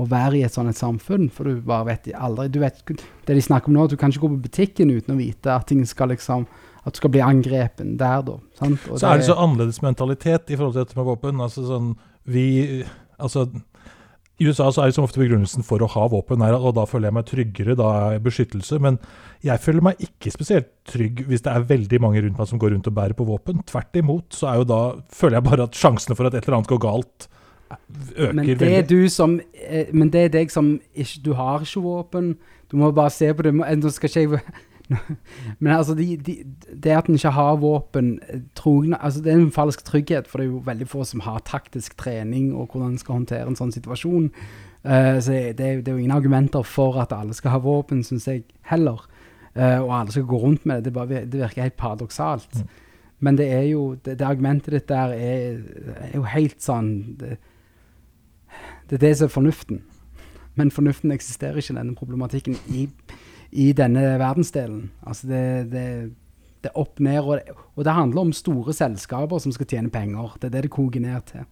å 0.00 0.06
være 0.08 0.38
i 0.38 0.44
et 0.46 0.54
sånt 0.54 0.72
et 0.72 0.78
samfunn, 0.78 1.28
for 1.32 1.48
du 1.48 1.60
bare 1.64 1.90
vet 1.90 2.08
aldri 2.16 2.48
du 2.52 2.62
vet, 2.62 2.80
Det 3.26 3.36
de 3.36 3.44
snakker 3.44 3.68
om 3.68 3.76
nå, 3.76 3.86
du 3.92 3.96
kan 4.00 4.12
ikke 4.12 4.24
gå 4.24 4.32
på 4.32 4.44
butikken 4.46 4.92
uten 4.92 5.14
å 5.14 5.18
vite 5.20 5.52
at 5.52 5.68
ting 5.68 5.84
skal 5.84 6.14
liksom 6.14 6.46
at 6.86 6.94
du 6.94 7.00
skal 7.00 7.10
bli 7.10 7.22
angrepen 7.24 7.96
der, 7.98 8.20
da. 8.22 8.36
Så 8.60 9.08
er 9.08 9.18
det 9.18 9.26
så 9.26 9.34
annerledes 9.42 9.80
mentalitet 9.82 10.52
i 10.52 10.56
forhold 10.56 10.76
til 10.76 10.84
dette 10.84 10.98
med 10.98 11.08
våpen. 11.08 11.42
Altså 11.42 11.64
sånn 11.66 11.96
Vi 12.30 12.84
Altså 13.18 13.46
i 14.36 14.48
USA 14.48 14.68
så 14.68 14.82
er 14.82 14.90
det 14.90 14.96
som 14.98 15.06
ofte 15.06 15.20
begrunnelsen 15.22 15.64
for 15.64 15.80
å 15.80 15.88
ha 15.94 16.08
våpen 16.12 16.42
er 16.44 16.56
og 16.58 16.74
da 16.76 16.84
føler 16.88 17.08
jeg 17.08 17.16
meg 17.16 17.28
tryggere, 17.30 17.76
da 17.78 17.86
er 17.96 18.16
jeg 18.16 18.24
beskyttelse. 18.26 18.80
Men 18.84 18.98
jeg 19.46 19.62
føler 19.64 19.86
meg 19.86 20.02
ikke 20.04 20.32
spesielt 20.34 20.68
trygg 20.88 21.22
hvis 21.28 21.44
det 21.46 21.54
er 21.54 21.64
veldig 21.70 22.00
mange 22.04 22.20
rundt 22.24 22.42
meg 22.42 22.50
som 22.50 22.60
går 22.60 22.74
rundt 22.74 22.90
og 22.90 22.98
bærer 22.98 23.16
på 23.16 23.24
våpen. 23.28 23.62
Tvert 23.70 23.96
imot 23.96 24.36
så 24.36 24.50
er 24.50 24.60
jo 24.60 24.68
da 24.68 24.82
føler 25.08 25.38
jeg 25.38 25.48
bare 25.48 25.68
at 25.70 25.80
sjansene 25.80 26.18
for 26.18 26.28
at 26.28 26.36
et 26.36 26.44
eller 26.44 26.58
annet 26.58 26.72
går 26.74 26.82
galt, 26.84 27.30
øker 28.12 28.36
Men 28.36 28.44
det 28.46 28.52
er 28.52 28.60
veldig. 28.60 28.88
du 28.92 29.08
som 29.10 29.40
eh, 29.52 29.88
Men 29.90 30.10
det 30.14 30.20
er 30.20 30.28
deg 30.36 30.52
som 30.54 30.68
ikke 30.94 31.22
Du 31.24 31.32
har 31.34 31.64
ikke 31.64 31.80
våpen. 31.82 32.36
Du 32.70 32.76
må 32.76 32.92
bare 32.94 33.10
se 33.10 33.32
på 33.34 33.42
det. 33.42 33.54
Nå 33.56 33.90
skal 33.90 34.10
ikke 34.10 34.20
jeg 34.20 34.42
Men 35.58 35.72
altså, 35.72 35.94
de, 35.98 36.16
de, 36.16 36.36
det 36.70 36.94
at 36.94 37.08
en 37.10 37.18
ikke 37.18 37.32
har 37.34 37.58
våpen 37.62 38.20
trogne, 38.54 38.98
altså 39.02 39.22
Det 39.22 39.32
er 39.32 39.40
en 39.40 39.52
falsk 39.52 39.84
trygghet, 39.84 40.28
for 40.28 40.38
det 40.38 40.46
er 40.46 40.52
jo 40.52 40.62
veldig 40.66 40.88
få 40.88 41.04
som 41.04 41.24
har 41.26 41.42
taktisk 41.46 41.96
trening 41.98 42.52
og 42.54 42.70
hvordan 42.70 42.94
en 42.94 43.02
skal 43.02 43.20
håndtere 43.20 43.48
en 43.48 43.58
sånn 43.58 43.74
situasjon. 43.74 44.30
Uh, 44.86 45.18
så 45.18 45.34
det, 45.58 45.58
det 45.58 45.90
er 45.90 45.96
jo 45.96 45.98
ingen 45.98 46.14
argumenter 46.14 46.62
for 46.62 47.00
at 47.02 47.14
alle 47.16 47.34
skal 47.34 47.56
ha 47.56 47.62
våpen, 47.62 48.04
syns 48.06 48.28
jeg 48.30 48.44
heller. 48.70 49.02
Uh, 49.56 49.82
og 49.82 49.90
alle 49.98 50.14
skal 50.14 50.28
gå 50.28 50.38
rundt 50.38 50.66
med 50.66 50.84
det. 50.84 50.90
Det, 50.90 50.94
bare, 50.94 51.24
det 51.26 51.42
virker 51.42 51.66
helt 51.66 51.80
paradoksalt. 51.80 52.60
Mm. 52.62 52.68
Men 53.18 53.38
det 53.38 53.48
er 53.52 53.66
jo 53.70 53.96
det, 54.04 54.18
det 54.20 54.26
argumentet 54.26 54.74
ditt 54.74 54.88
der 54.88 55.14
er, 55.16 55.60
er 55.96 56.14
jo 56.14 56.26
helt 56.28 56.60
sånn 56.62 56.90
det, 57.18 57.38
det 58.90 58.98
er 58.98 59.06
det 59.08 59.14
som 59.18 59.26
er 59.26 59.32
fornuften. 59.34 59.80
Men 60.56 60.70
fornuften 60.72 61.12
eksisterer 61.12 61.58
ikke 61.60 61.74
i 61.74 61.78
denne 61.78 61.96
problematikken 61.96 62.56
i, 62.72 62.86
i 63.56 63.72
denne 63.76 64.04
verdensdelen. 64.20 64.90
Altså 65.06 65.28
det, 65.30 65.42
det, 65.72 65.88
det 66.62 66.70
er 66.70 66.80
opp 66.80 67.00
ned, 67.00 67.20
og 67.22 67.36
det, 67.38 67.58
og 67.74 67.84
det 67.88 67.96
handler 67.96 68.26
om 68.26 68.32
store 68.36 68.74
selskaper 68.76 69.42
som 69.42 69.54
skal 69.54 69.68
tjene 69.70 69.92
penger. 69.92 70.36
Det 70.40 70.50
er 70.50 70.58
det 70.58 70.66
det 70.68 70.74
koker 70.76 71.04
ned 71.04 71.28
til. 71.30 71.46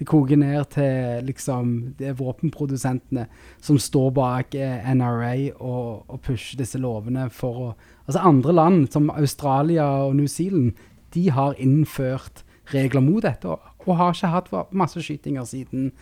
Det 0.00 0.06
koker 0.08 0.38
ned 0.40 0.64
til 0.72 1.26
liksom 1.28 1.72
det 1.98 2.06
er 2.08 2.16
våpenprodusentene 2.16 3.26
som 3.60 3.76
står 3.76 4.12
bak 4.16 4.54
eh, 4.56 4.86
NRA 4.96 5.34
og, 5.58 6.06
og 6.08 6.20
pusher 6.24 6.56
disse 6.62 6.80
lovene 6.80 7.28
for 7.30 7.64
å 7.66 7.72
Altså 8.10 8.24
andre 8.26 8.52
land, 8.52 8.78
som 8.90 9.04
Australia 9.14 9.84
og 10.02 10.16
New 10.18 10.26
Zealand, 10.26 10.72
de 11.14 11.28
har 11.30 11.54
innført 11.62 12.40
regler 12.72 13.04
mot 13.06 13.22
dette 13.22 13.46
og, 13.46 13.60
og 13.84 14.00
har 14.00 14.16
ikke 14.16 14.30
hatt 14.32 14.72
masseskytinger 14.74 15.46
siden. 15.46 15.92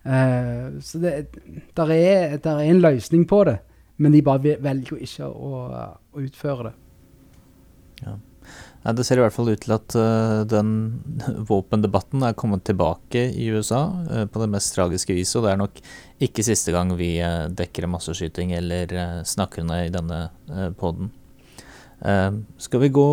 Uh, 0.00 0.78
så 0.80 0.96
det 1.02 1.12
der 1.76 1.92
er, 1.92 2.38
der 2.40 2.62
er 2.62 2.70
en 2.70 2.80
løsning 2.80 3.26
på 3.28 3.42
det, 3.44 3.58
men 3.98 4.14
de 4.14 4.24
bare 4.24 4.56
velger 4.62 4.94
jo 4.94 5.00
ikke 5.02 5.28
å, 5.28 5.62
å 6.14 6.22
utføre 6.22 6.70
det. 6.70 6.74
Nei, 8.84 8.94
det 8.94 9.04
ser 9.04 9.18
i 9.18 9.22
hvert 9.24 9.34
fall 9.34 9.50
ut 9.50 9.60
til 9.64 9.74
at 9.74 9.94
uh, 9.98 10.44
den 10.48 10.68
våpendebatten 11.50 12.22
er 12.24 12.36
kommet 12.38 12.64
tilbake 12.68 13.24
i 13.34 13.48
USA 13.52 13.82
uh, 14.06 14.24
på 14.30 14.42
det 14.42 14.50
mest 14.52 14.72
tragiske 14.76 15.16
viset, 15.16 15.40
og 15.40 15.46
det 15.46 15.52
er 15.52 15.60
nok 15.60 15.80
ikke 16.28 16.46
siste 16.46 16.74
gang 16.74 16.94
vi 16.98 17.16
uh, 17.20 17.50
dekker 17.50 17.84
en 17.84 17.96
masseskyting 17.96 18.54
eller 18.56 18.94
snakker 19.28 19.64
om 19.64 19.74
det 19.74 19.80
i 19.88 19.94
denne 19.94 20.20
poden. 20.78 21.10
skal 22.62 22.80
vi 22.80 22.88
gå 22.94 23.08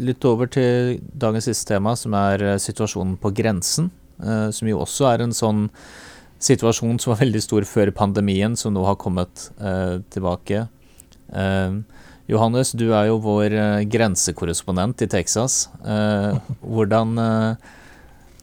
litt 0.00 0.24
over 0.24 0.46
til 0.46 1.00
dagens 1.02 1.48
siste 1.50 1.74
tema, 1.74 1.96
som 1.98 2.14
er 2.14 2.44
situasjonen 2.62 3.16
på 3.20 3.32
grensen, 3.34 3.90
som 4.54 4.68
jo 4.68 4.78
også 4.84 5.08
er 5.10 5.24
en 5.24 5.34
sånn 5.34 5.64
situasjon 6.40 6.98
som 7.00 7.12
var 7.14 7.22
veldig 7.22 7.42
stor 7.44 7.66
før 7.68 7.92
pandemien, 7.96 8.56
som 8.56 8.74
nå 8.74 8.84
har 8.86 8.98
kommet 9.00 9.50
eh, 9.60 9.98
tilbake. 10.12 10.66
Eh, 11.32 11.80
Johannes, 12.30 12.70
du 12.78 12.92
er 12.94 13.08
jo 13.08 13.18
vår 13.24 13.54
eh, 13.54 13.84
grensekorrespondent 13.90 15.02
i 15.02 15.08
Texas. 15.10 15.64
Eh, 15.82 16.36
hvordan, 16.74 17.16
eh, 17.18 17.72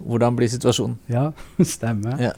hvordan 0.04 0.36
blir 0.40 0.52
situasjonen? 0.52 0.98
Ja, 1.12 1.30
stemmer. 1.76 2.20
Ja. 2.20 2.34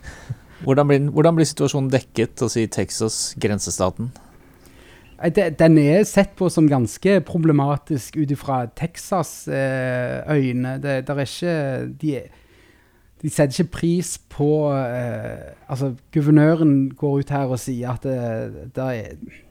hvordan, 0.66 0.90
blir, 0.90 1.08
hvordan 1.14 1.38
blir 1.38 1.48
situasjonen 1.48 1.88
dekket 1.92 2.44
altså, 2.44 2.64
i 2.64 2.68
Texas, 2.68 3.32
grensestaten? 3.40 4.12
Den 5.24 5.78
er 5.80 6.02
sett 6.04 6.34
på 6.36 6.50
som 6.52 6.66
ganske 6.68 7.20
problematisk 7.24 8.18
ut 8.18 8.32
ifra 8.34 8.66
Texas' 8.76 9.46
øyne. 9.48 10.74
Det, 10.82 10.98
er 11.08 11.20
ikke 11.22 11.54
de, 12.02 12.10
de 13.22 13.30
setter 13.30 13.62
ikke 13.62 13.76
pris 13.78 14.16
på 14.28 14.48
eh, 14.74 15.54
Altså, 15.68 15.94
guvernøren 16.12 16.90
går 16.98 17.22
ut 17.22 17.30
her 17.32 17.52
og 17.54 17.60
sier 17.62 17.94
at 17.94 18.04
det, 18.04 18.70
det 18.76 18.84
er, 18.84 19.42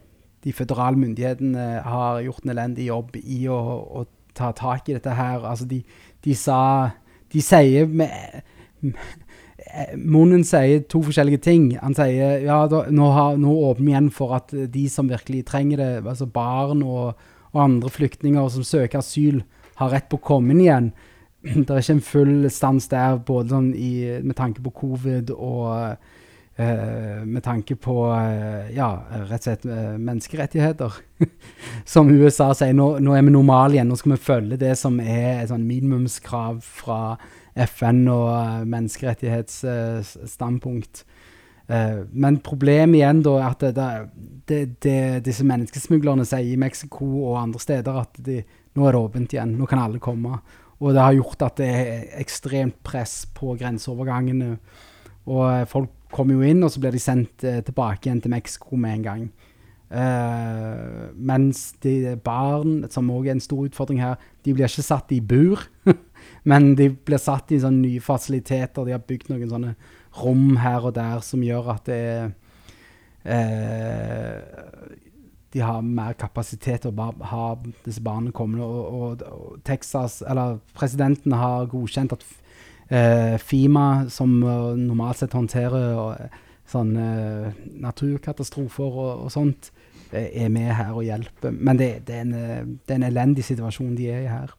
de 0.43 0.53
føderale 0.53 0.99
myndighetene 0.99 1.81
har 1.85 2.21
gjort 2.21 2.43
en 2.43 2.53
elendig 2.53 2.89
jobb 2.89 3.15
i 3.23 3.45
å, 3.47 3.59
å 4.01 4.05
ta 4.35 4.51
tak 4.55 4.89
i 4.89 4.97
dette 4.97 5.13
her. 5.15 5.45
Altså, 5.47 5.67
de, 5.69 5.81
de 6.25 6.35
sa 6.37 6.91
De 7.33 7.41
sier 7.41 7.87
med 7.89 8.11
eh, 8.83 9.95
Munnen 9.97 10.43
sier 10.45 10.83
to 10.91 11.01
forskjellige 11.05 11.41
ting. 11.47 11.71
Han 11.81 11.95
sier 11.97 12.43
ja, 12.43 12.59
da, 12.69 12.83
nå, 12.93 13.07
har, 13.15 13.39
nå 13.41 13.53
åpner 13.71 13.85
vi 13.85 13.93
igjen 13.95 14.11
for 14.13 14.35
at 14.37 14.53
eh, 14.53 14.67
de 14.69 14.85
som 14.91 15.09
virkelig 15.09 15.45
trenger 15.49 15.81
det, 15.81 15.91
altså 16.03 16.27
barn 16.29 16.83
og, 16.83 17.17
og 17.53 17.63
andre 17.63 17.89
flyktninger 17.89 18.51
som 18.53 18.67
søker 18.67 19.01
asyl, 19.01 19.41
har 19.79 19.89
rett 19.95 20.11
på 20.11 20.19
å 20.19 20.27
komme 20.27 20.53
inn 20.53 20.61
igjen. 20.61 20.91
Det 21.65 21.69
er 21.69 21.81
ikke 21.81 21.93
en 21.97 22.01
full 22.01 22.49
stans 22.51 22.87
der, 22.91 23.17
både 23.27 23.49
sånn 23.51 23.73
i, 23.75 24.19
med 24.23 24.35
tanke 24.37 24.61
på 24.63 24.69
covid 24.77 25.29
og 25.35 25.97
eh, 26.55 27.23
med 27.27 27.43
tanke 27.43 27.75
på 27.75 28.11
eh, 28.15 28.71
ja, 28.77 29.03
rett 29.27 29.41
og 29.41 29.45
slett 29.49 29.65
eh, 29.67 29.97
menneskerettigheter. 29.97 30.91
som 31.93 32.09
USA 32.13 32.53
sier, 32.55 32.73
nå, 32.77 32.99
nå 33.03 33.13
er 33.17 33.23
vi 33.27 33.31
normale 33.35 33.73
igjen, 33.75 33.89
nå 33.91 33.95
skal 33.99 34.11
vi 34.15 34.27
følge 34.29 34.57
det 34.61 34.75
som 34.79 34.93
er 35.03 35.41
et 35.41 35.49
sånn 35.51 35.67
minimumskrav 35.67 36.55
fra 36.63 37.17
FN 37.53 38.07
og 38.09 38.33
uh, 38.33 38.65
menneskerettighetsstandpunkt. 38.65 41.05
Men 42.11 42.43
problemet 42.43 42.95
igjen 42.97 43.21
da 43.23 43.39
er 43.39 43.47
at 43.47 43.61
det, 43.61 43.73
det, 44.49 44.61
det, 44.83 45.23
disse 45.25 45.43
menneskesmuglerne 45.47 46.25
sier 46.27 46.47
i 46.49 46.57
Mexico 46.59 47.05
og 47.21 47.39
andre 47.39 47.59
steder 47.61 47.93
at 48.01 48.13
de, 48.25 48.43
nå 48.75 48.81
er 48.83 48.91
det 48.93 48.99
åpent 48.99 49.33
igjen, 49.37 49.51
nå 49.59 49.65
kan 49.69 49.79
alle 49.85 49.99
komme. 50.03 50.31
Og 50.83 50.91
det 50.91 51.03
har 51.03 51.15
gjort 51.15 51.45
at 51.47 51.61
det 51.61 51.69
er 51.71 52.03
ekstremt 52.19 52.81
press 52.83 53.23
på 53.31 53.55
grenseovergangene. 53.59 54.57
Og 55.31 55.43
eh, 55.47 55.65
folk 55.69 55.93
kommer 56.13 56.35
jo 56.35 56.45
inn, 56.45 56.63
og 56.65 56.73
så 56.73 56.83
blir 56.83 56.93
de 56.93 57.01
sendt 57.01 57.45
eh, 57.47 57.61
tilbake 57.63 58.09
igjen 58.09 58.21
til 58.21 58.33
Mexico 58.33 58.75
med 58.75 58.99
en 58.99 59.07
gang. 59.07 59.25
Uh, 59.93 61.11
mens 61.13 61.75
de 61.85 62.15
barn, 62.25 62.79
som 62.89 63.11
òg 63.13 63.27
er 63.27 63.35
en 63.35 63.43
stor 63.43 63.67
utfordring 63.67 63.99
her, 64.01 64.15
de 64.41 64.55
blir 64.55 64.65
ikke 64.65 64.85
satt 64.85 65.11
i 65.13 65.19
bur. 65.21 65.61
men 66.49 66.71
de 66.79 66.87
blir 66.89 67.21
satt 67.21 67.53
i 67.53 67.59
sånne 67.61 67.83
nye 67.85 68.01
fasiliteter. 68.01 68.87
De 68.87 68.95
har 68.95 69.03
bygd 69.05 69.29
noen 69.29 69.51
sånne 69.51 69.75
rom 70.17 70.57
her 70.63 70.89
og 70.89 70.95
der 70.97 71.21
som 71.25 71.45
gjør 71.45 71.75
at 71.75 71.85
det 71.91 71.99
er 72.09 72.31
eh, 73.37 74.82
De 75.53 75.61
har 75.61 75.83
mer 75.85 76.15
kapasitet 76.17 76.83
til 76.83 76.93
å 76.93 77.09
ha 77.29 77.43
disse 77.85 78.01
barna 78.03 78.33
kommende. 78.33 78.65
Og, 78.65 78.85
og, 78.93 79.25
og 79.29 79.59
Texas, 79.65 80.21
eller 80.25 80.57
presidenten 80.77 81.35
har 81.37 81.69
godkjent 81.71 82.15
at 82.15 82.25
eh, 82.89 83.37
FIMA, 83.41 84.09
som 84.09 84.39
eh, 84.41 84.73
normalt 84.81 85.21
sett 85.21 85.37
håndterer 85.37 86.01
eh, 86.15 86.41
sånne 86.73 87.05
eh, 87.13 87.61
naturkatastrofer 87.83 88.99
og, 89.05 89.27
og 89.27 89.31
sånt, 89.33 89.71
eh, 90.11 90.31
er 90.45 90.51
med 90.53 90.73
her 90.73 90.93
og 90.95 91.05
hjelper. 91.05 91.53
Men 91.53 91.79
det, 91.79 91.91
det, 92.07 92.17
er 92.17 92.27
en, 92.27 92.75
det 92.81 92.95
er 92.95 93.01
en 93.01 93.09
elendig 93.11 93.45
situasjon 93.47 93.95
de 93.99 94.09
er 94.11 94.25
i 94.25 94.31
her. 94.31 94.53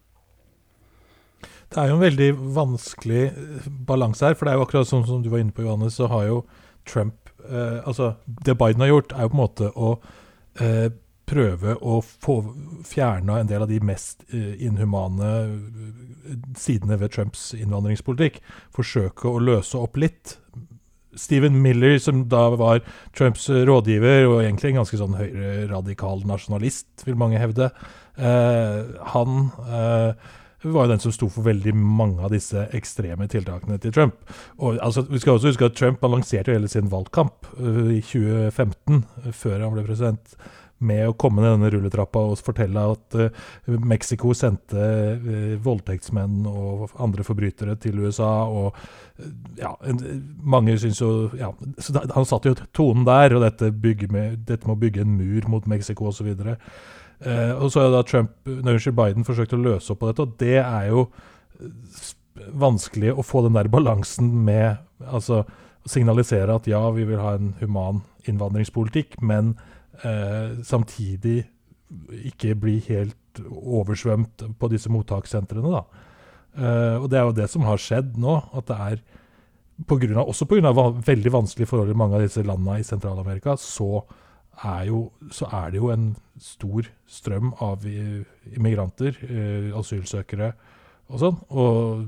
Det 1.74 1.80
er 1.83 1.90
jo 1.90 1.96
en 1.96 2.04
veldig 2.04 2.28
vanskelig 2.54 3.22
balanse 3.87 4.26
her, 4.26 4.37
for 4.38 4.46
det 4.46 4.52
er 4.52 4.61
jo 4.61 4.66
akkurat 4.66 4.88
sånn 4.88 5.07
som 5.09 5.22
du 5.24 5.30
var 5.33 5.42
inne 5.42 5.54
på, 5.54 5.64
Johannes, 5.66 5.96
så 5.98 6.07
har 6.12 6.28
jo 6.28 6.42
Trump 6.87 7.33
eh, 7.48 7.80
Altså, 7.83 8.14
det 8.46 8.54
Biden 8.61 8.85
har 8.85 8.92
gjort, 8.92 9.14
er 9.14 9.26
jo 9.26 9.33
på 9.33 9.38
en 9.38 9.42
måte 9.42 9.70
å 9.74 9.96
eh, 10.60 10.90
prøve 11.24 11.74
å 11.80 11.98
få 12.04 12.38
fjerna 12.86 13.40
en 13.40 13.48
del 13.48 13.64
av 13.64 13.70
de 13.70 13.80
mest 13.84 14.26
eh, 14.28 14.54
inhumane 14.66 15.30
eh, 15.44 16.38
sidene 16.58 16.98
ved 17.00 17.14
Trumps 17.14 17.52
innvandringspolitikk. 17.56 18.40
Forsøke 18.74 19.30
å 19.30 19.42
løse 19.42 19.80
opp 19.80 19.98
litt. 20.00 20.38
Stephen 21.16 21.60
Miller, 21.62 21.96
som 22.02 22.24
da 22.28 22.48
var 22.58 22.82
Trumps 23.16 23.46
rådgiver, 23.48 24.26
og 24.26 24.40
egentlig 24.42 24.72
en 24.72 24.80
ganske 24.82 24.98
sånn 24.98 25.18
høyreradikal 25.18 26.24
nasjonalist, 26.26 26.88
vil 27.06 27.18
mange 27.20 27.38
hevde, 27.38 27.70
eh, 28.18 28.80
han 29.14 29.46
eh, 29.64 30.32
var 30.72 30.87
jo 30.87 30.94
den 30.94 31.03
som 31.03 31.12
sto 31.12 31.29
for 31.33 31.46
veldig 31.46 31.74
mange 31.77 32.24
av 32.24 32.33
disse 32.35 32.66
ekstreme 32.77 33.29
tiltakene 33.31 33.79
til 33.83 33.92
Trump. 33.94 34.18
Og 34.59 34.79
altså, 34.83 35.07
Vi 35.11 35.20
skal 35.20 35.37
også 35.37 35.53
huske 35.53 35.68
at 35.68 35.79
Trump 35.79 36.00
balanserte 36.00 36.53
jo 36.53 36.59
hele 36.59 36.68
sin 36.68 36.90
valgkamp 36.90 37.46
uh, 37.61 37.90
i 37.92 38.00
2015, 38.00 39.05
øh, 39.27 39.33
før 39.33 39.61
han 39.61 39.74
ble 39.74 39.87
president, 39.87 40.37
med 40.85 41.07
å 41.09 41.14
komme 41.16 41.40
ned 41.40 41.55
denne 41.55 41.70
rulletrappa 41.70 42.20
og 42.29 42.40
fortelle 42.42 42.83
at 42.94 43.16
uh, 43.16 43.77
Mexico 43.81 44.35
sendte 44.37 44.81
øh, 44.81 45.55
voldtektsmenn 45.64 46.44
og 46.50 46.90
andre 47.00 47.24
forbrytere 47.24 47.77
til 47.81 48.00
USA. 48.05 48.44
og 48.48 48.74
ja, 49.61 49.70
en, 49.87 50.00
mange 50.42 50.74
syns 50.83 51.00
jo 51.00 51.31
ja, 51.38 51.53
så 51.79 51.94
da, 51.94 52.00
Han 52.16 52.27
satte 52.27 52.50
jo 52.50 52.57
tonen 52.74 53.07
der, 53.07 53.37
og 53.37 53.44
dette, 53.44 53.70
med, 54.11 54.42
dette 54.48 54.66
med 54.66 54.74
å 54.74 54.81
bygge 54.81 55.05
en 55.05 55.16
mur 55.16 55.48
mot 55.48 55.66
Mexico 55.70 56.11
osv. 56.11 56.35
Eh, 57.24 57.52
og 57.56 57.72
så 57.72 57.84
har 57.84 57.94
da 57.94 58.04
Trump, 58.06 58.34
nei, 58.46 58.74
unnskyld, 58.74 58.96
Biden 58.98 59.26
forsøkt 59.26 59.56
å 59.56 59.60
løse 59.60 59.92
opp 59.94 60.02
på 60.02 60.10
dette, 60.10 60.26
og 60.26 60.37
det 60.40 60.58
er 60.60 60.88
jo 60.90 61.06
eh, 61.60 62.12
vanskelig 62.64 63.14
å 63.14 63.24
få 63.24 63.44
den 63.46 63.56
der 63.56 63.70
balansen 63.72 64.30
med 64.44 64.76
altså 65.04 65.44
signalisere 65.88 66.56
at 66.56 66.68
ja, 66.68 66.82
vi 66.96 67.06
vil 67.08 67.20
ha 67.20 67.34
en 67.37 67.52
human 67.60 68.02
innvandringspolitikk, 68.28 69.18
men 69.24 69.54
eh, 70.02 70.60
samtidig 70.64 71.42
ikke 72.32 72.56
bli 72.58 72.78
helt 72.88 73.42
oversvømt 73.44 74.46
på 74.58 74.70
disse 74.72 74.90
mottakssentrene, 74.92 75.74
da. 75.74 76.10
Eh, 76.54 76.96
og 77.02 77.08
det 77.10 77.18
er 77.18 77.28
jo 77.28 77.37
det 77.37 77.50
som 77.50 77.66
har 77.66 77.80
skjedd 77.82 78.14
nå, 78.20 78.38
at 78.54 78.68
det 78.70 78.80
er 78.88 79.02
på 79.88 79.98
grunn 79.98 80.20
av, 80.20 80.28
også 80.30 80.46
pga. 80.46 80.70
veldig 81.04 81.32
vanskelige 81.34 81.68
forhold 81.70 81.90
i 81.90 81.98
mange 81.98 82.18
av 82.18 82.22
disse 82.22 82.44
landene 82.46 82.78
i 82.78 82.87
Sentral-Amerika, 82.87 83.56
så, 83.58 84.04
er 84.62 84.84
jo, 84.90 85.06
så 85.32 85.48
er 85.52 85.72
det 85.72 85.80
jo 85.80 85.90
en 85.94 86.12
stor 86.40 86.86
strøm 87.10 87.52
av 87.62 87.84
immigranter, 87.86 89.16
eh, 89.28 89.70
asylsøkere 89.76 90.52
og 91.10 91.20
sånn. 91.22 91.40
Og 91.54 92.04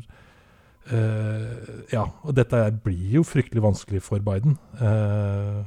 eh, 0.92 1.72
ja, 1.92 2.06
og 2.22 2.37
dette 2.37 2.62
blir 2.85 3.18
jo 3.20 3.24
fryktelig 3.26 3.64
vanskelig 3.64 4.02
for 4.06 4.22
Biden. 4.24 4.59
Eh, 4.80 5.64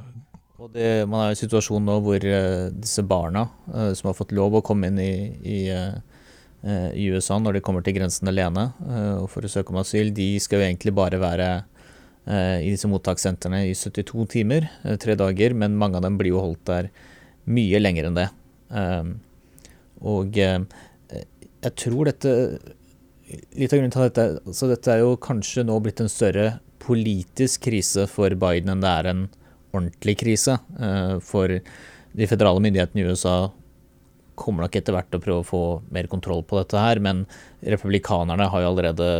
og 0.60 0.74
det, 0.74 1.06
man 1.08 1.22
er 1.22 1.30
i 1.30 1.36
en 1.36 1.40
situasjon 1.40 1.86
nå 1.88 1.96
hvor 2.04 2.20
uh, 2.20 2.68
disse 2.76 3.00
barna 3.08 3.46
uh, 3.72 3.92
som 3.96 4.10
har 4.10 4.16
fått 4.18 4.34
lov 4.36 4.58
å 4.58 4.64
komme 4.64 4.90
inn 4.90 4.98
i, 5.00 5.12
i, 5.40 5.60
uh, 5.72 6.90
i 6.92 7.06
USA 7.08 7.38
når 7.40 7.56
de 7.56 7.62
kommer 7.64 7.84
til 7.84 7.96
grensen 7.96 8.28
alene 8.28 8.66
for 9.32 9.40
å 9.40 9.48
søke 9.48 9.72
om 9.72 9.80
asyl, 9.80 10.12
de 10.12 10.34
skal 10.42 10.60
jo 10.60 10.66
egentlig 10.66 10.92
bare 10.92 11.16
være 11.22 11.48
i 12.28 12.68
disse 12.68 12.86
mottakssentrene 12.86 13.62
i 13.66 13.72
72 13.74 14.26
timer, 14.30 14.66
tre 15.02 15.16
dager, 15.18 15.54
men 15.56 15.78
mange 15.80 15.96
av 15.98 16.04
dem 16.04 16.18
blir 16.20 16.34
jo 16.34 16.42
holdt 16.44 16.60
der 16.68 16.90
mye 17.50 17.80
lenger 17.80 18.06
enn 18.06 18.18
det. 18.18 18.26
og 20.12 20.36
jeg 21.60 21.72
tror 21.80 22.10
dette 22.10 22.34
Litt 23.54 23.72
av 23.72 23.78
grunnen 23.78 23.92
til 23.94 24.08
dette 24.08 24.54
Så 24.56 24.68
dette 24.70 24.90
er 24.90 25.04
jo 25.04 25.18
kanskje 25.22 25.64
nå 25.66 25.76
blitt 25.82 26.02
en 26.02 26.10
større 26.10 26.58
politisk 26.82 27.68
krise 27.68 28.06
for 28.10 28.34
Biden 28.40 28.72
enn 28.72 28.82
det 28.82 28.90
er 28.90 29.08
en 29.10 29.26
ordentlig 29.76 30.16
krise. 30.18 30.56
Eh, 30.80 31.18
for 31.22 31.52
de 31.52 32.26
føderale 32.26 32.62
myndighetene 32.64 33.04
i 33.04 33.12
USA 33.12 33.50
kommer 34.40 34.64
nok 34.64 34.78
etter 34.80 34.96
hvert 34.96 35.10
til 35.12 35.20
å 35.20 35.22
prøve 35.22 35.44
å 35.44 35.46
få 35.46 35.62
mer 35.92 36.08
kontroll 36.10 36.40
på 36.48 36.56
dette 36.58 36.80
her, 36.80 36.98
men 37.04 37.26
republikanerne 37.60 38.48
har 38.50 38.64
jo 38.64 38.70
allerede 38.72 39.10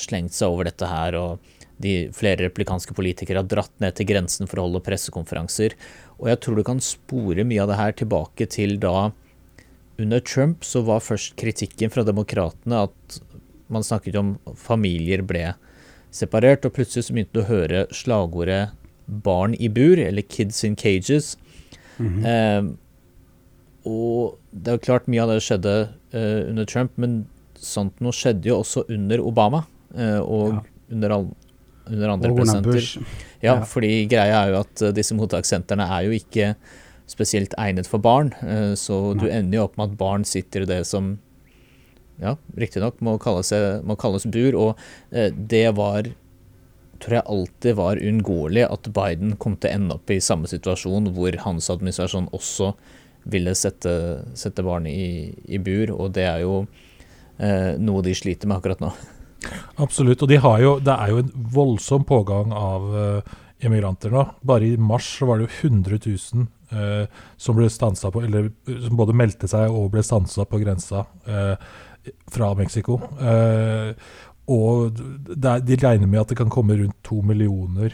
slengt 0.00 0.36
seg 0.36 0.54
over 0.54 0.70
dette 0.70 0.88
her, 0.88 1.18
og 1.18 1.57
de 1.82 1.94
flere 2.16 2.48
replikanske 2.48 2.94
politikere 2.96 3.42
har 3.42 3.48
dratt 3.48 3.74
ned 3.82 3.94
til 3.98 4.08
grensen 4.10 4.50
for 4.50 4.60
å 4.60 4.66
holde 4.66 4.82
pressekonferanser. 4.86 5.76
Og 6.18 6.30
jeg 6.32 6.40
tror 6.42 6.58
du 6.58 6.64
kan 6.66 6.82
spore 6.82 7.46
mye 7.46 7.62
av 7.62 7.70
det 7.70 7.78
her 7.78 7.96
tilbake 8.00 8.48
til 8.50 8.76
da 8.82 9.10
under 9.98 10.20
Trump 10.22 10.66
så 10.66 10.82
var 10.86 11.02
først 11.02 11.34
kritikken 11.38 11.90
fra 11.90 12.04
demokratene 12.06 12.84
at 12.86 13.20
man 13.68 13.84
snakket 13.84 14.16
om 14.18 14.36
familier 14.56 15.22
ble 15.26 15.52
separert, 16.14 16.64
og 16.64 16.74
plutselig 16.76 17.08
så 17.08 17.14
begynte 17.14 17.36
du 17.36 17.42
å 17.42 17.50
høre 17.50 17.86
slagordet 17.94 18.70
'barn 19.08 19.54
i 19.58 19.68
bur', 19.68 19.98
eller 19.98 20.22
'kids 20.22 20.64
in 20.64 20.76
cages'. 20.76 21.36
Mm 21.98 22.08
-hmm. 22.08 22.24
eh, 22.26 22.74
og 23.84 24.38
det 24.52 24.68
er 24.68 24.76
jo 24.78 24.86
klart 24.86 25.08
mye 25.08 25.22
av 25.22 25.28
det 25.28 25.42
skjedde 25.42 25.88
eh, 26.12 26.48
under 26.48 26.64
Trump, 26.64 26.92
men 26.96 27.26
sånt 27.54 28.00
noe 28.00 28.12
skjedde 28.12 28.48
jo 28.48 28.60
også 28.60 28.84
under 28.88 29.20
Obama, 29.20 29.64
eh, 29.96 30.20
og 30.20 30.52
ja. 30.52 30.62
under, 30.90 31.10
under, 31.88 32.12
andre 32.14 32.34
presidenter. 32.36 32.90
Ja, 33.40 33.54
ja, 33.54 33.56
fordi 33.68 34.04
greia 34.10 34.42
er 34.44 34.52
jo 34.52 34.60
at 34.62 34.84
uh, 34.84 34.92
disse 34.94 35.16
mottakssentrene 35.18 35.88
er 35.98 36.06
jo 36.08 36.14
ikke 36.16 36.52
spesielt 37.08 37.54
egnet 37.56 37.88
for 37.88 38.04
barn, 38.04 38.34
så 38.76 38.76
så 38.76 38.96
Nei. 39.14 39.22
du 39.22 39.30
ender 39.32 39.56
jo 39.56 39.64
opp 39.64 39.78
med 39.80 39.94
at 39.94 39.98
barn 40.00 40.26
sitter 40.28 40.66
i 40.66 40.68
det 40.68 40.82
som 40.84 41.14
ja, 42.20 42.34
riktignok 42.58 42.98
må, 43.00 43.14
må 43.16 43.96
kalles 43.96 44.26
bur, 44.28 44.58
og 44.58 44.82
uh, 45.14 45.30
det 45.32 45.70
var 45.78 46.10
tror 46.98 47.18
jeg 47.18 47.30
alltid 47.30 47.76
var 47.78 48.00
uunngåelig 48.02 48.64
at 48.66 48.88
Biden 48.94 49.36
kom 49.40 49.56
til 49.56 49.70
å 49.70 49.78
ende 49.78 49.98
opp 49.98 50.10
i 50.10 50.20
samme 50.24 50.50
situasjon 50.50 51.12
hvor 51.14 51.36
hans 51.44 51.70
administrasjon 51.70 52.30
også 52.34 52.72
ville 53.28 53.54
sette, 53.58 53.92
sette 54.38 54.64
barn 54.66 54.88
i, 54.90 55.30
i, 55.46 55.60
bur, 55.62 55.92
og 55.94 56.14
det 56.16 56.24
er 56.26 56.42
jo 56.44 56.62
eh, 57.38 57.76
noe 57.78 58.02
de 58.04 58.14
sliter 58.16 58.50
med 58.50 58.58
akkurat 58.58 58.82
nå. 58.82 58.92
Absolutt, 59.78 60.22
og 60.24 60.30
de 60.30 60.38
jo, 60.38 60.76
det 60.82 60.94
er 60.94 61.12
jo 61.12 61.22
en 61.22 61.32
voldsom 61.54 62.06
pågang 62.08 62.54
av 62.56 62.86
uh, 62.92 63.34
immigranter 63.62 64.10
nå. 64.14 64.24
Bare 64.42 64.66
i 64.66 64.78
mars 64.78 65.10
var 65.22 65.38
det 65.38 65.48
jo 65.48 65.68
100 65.70 66.00
000 66.06 66.46
uh, 66.72 67.26
som 67.36 67.58
ble 67.58 67.68
på, 67.70 68.24
eller 68.24 68.50
som 68.66 68.98
både 68.98 69.14
meldte 69.14 69.50
seg 69.50 69.70
og 69.70 69.92
ble 69.94 70.02
stansa 70.02 70.46
på 70.50 70.60
grensa 70.64 71.04
uh, 71.28 71.54
fra 72.32 72.54
Mexico. 72.58 72.98
Og 74.48 75.00
er, 75.28 75.60
de 75.60 75.76
regner 75.76 76.08
med 76.08 76.22
at 76.22 76.30
det 76.32 76.38
kan 76.40 76.50
komme 76.52 76.78
rundt 76.78 76.96
to 77.04 77.20
millioner 77.20 77.92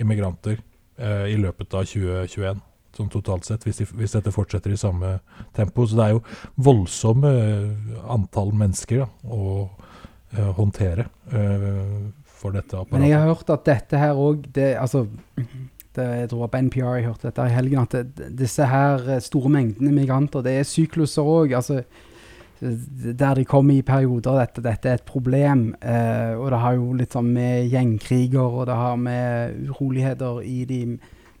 immigranter 0.00 0.58
eh, 0.98 1.32
i 1.32 1.36
løpet 1.40 1.74
av 1.74 1.86
2021. 1.88 2.60
Sånn 2.94 3.10
totalt 3.10 3.46
sett, 3.48 3.64
hvis, 3.66 3.80
de, 3.80 3.86
hvis, 3.98 4.14
dette 4.14 4.32
fortsetter 4.34 4.74
i 4.74 4.78
samme 4.78 5.16
tempo. 5.56 5.86
Så 5.88 5.98
det 5.98 6.04
er 6.04 6.14
jo 6.14 6.22
voldsomme 6.68 7.32
eh, 7.40 7.96
antall 8.14 8.52
mennesker 8.58 9.04
da, 9.04 9.08
eh, 9.08 9.90
håndtere 10.34 11.06
eh, 11.32 12.08
for 12.24 12.54
dette 12.54 12.76
apparatet. 12.76 12.96
Men 12.98 13.08
jeg 13.08 13.18
har 13.18 13.30
hørt 13.30 13.52
at 13.54 13.68
dette 13.68 14.00
her 14.00 14.18
òg 14.18 14.48
altså, 14.58 15.06
det, 15.94 16.04
Jeg 16.04 16.30
tror 16.30 16.50
på 16.50 16.62
NPR 16.66 16.96
jeg 16.98 17.06
hørte 17.06 17.28
dette 17.28 17.46
i 17.46 17.54
helgen, 17.54 17.86
at 17.86 17.94
det, 17.94 18.32
disse 18.40 18.66
her 18.66 19.06
eh, 19.08 19.22
store 19.22 19.52
mengdene 19.52 19.94
migranter, 19.94 20.42
det 20.44 20.58
er 20.58 20.68
sykluser 20.68 21.22
òg. 21.22 21.54
Altså, 21.54 21.82
der 22.60 23.34
de 23.34 23.44
kommer 23.44 23.74
i 23.74 23.82
perioder 23.82 24.38
dette, 24.40 24.62
dette 24.64 24.88
er 24.88 25.00
et 25.00 25.08
problem. 25.08 25.74
Eh, 25.80 26.34
og 26.38 26.50
det 26.52 26.60
har 26.62 26.78
jo 26.78 26.92
litt 26.98 27.14
sånn 27.14 27.32
med 27.34 27.68
gjengkriger 27.72 28.60
og 28.60 28.66
det 28.70 28.78
har 28.78 28.96
med 29.00 29.70
uroligheter 29.70 30.40
i 30.46 30.64
de 30.68 30.80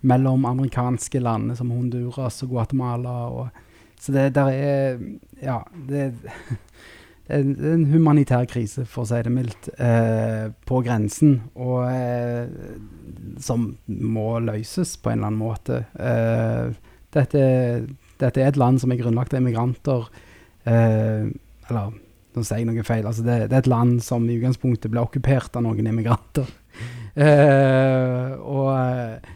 mellomamerikanske 0.04 1.22
landene 1.22 1.56
som 1.56 1.70
Honduras 1.72 2.42
og 2.44 2.52
Guatemala. 2.52 3.14
Og, 3.32 3.48
så 4.00 4.12
det 4.12 4.32
der 4.36 4.52
er 4.52 4.98
Ja, 5.42 5.62
det, 5.88 6.12
er 7.28 7.72
en 7.72 7.86
humanitær 7.88 8.44
krise, 8.50 8.84
for 8.84 9.04
å 9.04 9.08
si 9.08 9.22
det 9.24 9.32
mildt, 9.32 9.70
eh, 9.78 10.50
på 10.68 10.82
grensen. 10.84 11.38
Og 11.54 11.88
eh, 11.88 12.50
som 13.40 13.70
må 13.86 14.28
løses 14.44 14.96
på 15.00 15.12
en 15.12 15.18
eller 15.18 15.30
annen 15.32 15.40
måte. 15.40 15.84
Eh, 15.96 16.74
dette, 17.14 17.42
dette, 18.20 18.40
er 18.40 18.52
et 18.52 18.60
land 18.60 18.82
som 18.82 18.92
er 18.92 19.00
grunnlagt 19.00 19.32
av 19.34 19.40
immigranter 19.40 20.08
Eh, 20.64 21.28
eller 21.68 21.96
nå 22.34 22.42
sier 22.42 22.62
jeg 22.62 22.68
noe 22.68 22.86
feil. 22.86 23.06
Altså 23.06 23.24
det, 23.24 23.38
det, 23.50 23.56
er 23.56 23.64
et 23.64 23.70
land 23.70 23.98
som 24.04 24.24
i 24.26 24.38
utgangspunktet 24.38 24.92
ble 24.92 25.04
okkupert 25.04 25.56
av 25.58 25.66
noen 25.66 25.92
immigranter. 25.92 26.50
Eh, 27.14 28.32
og, 28.42 28.72
eh, 28.74 29.33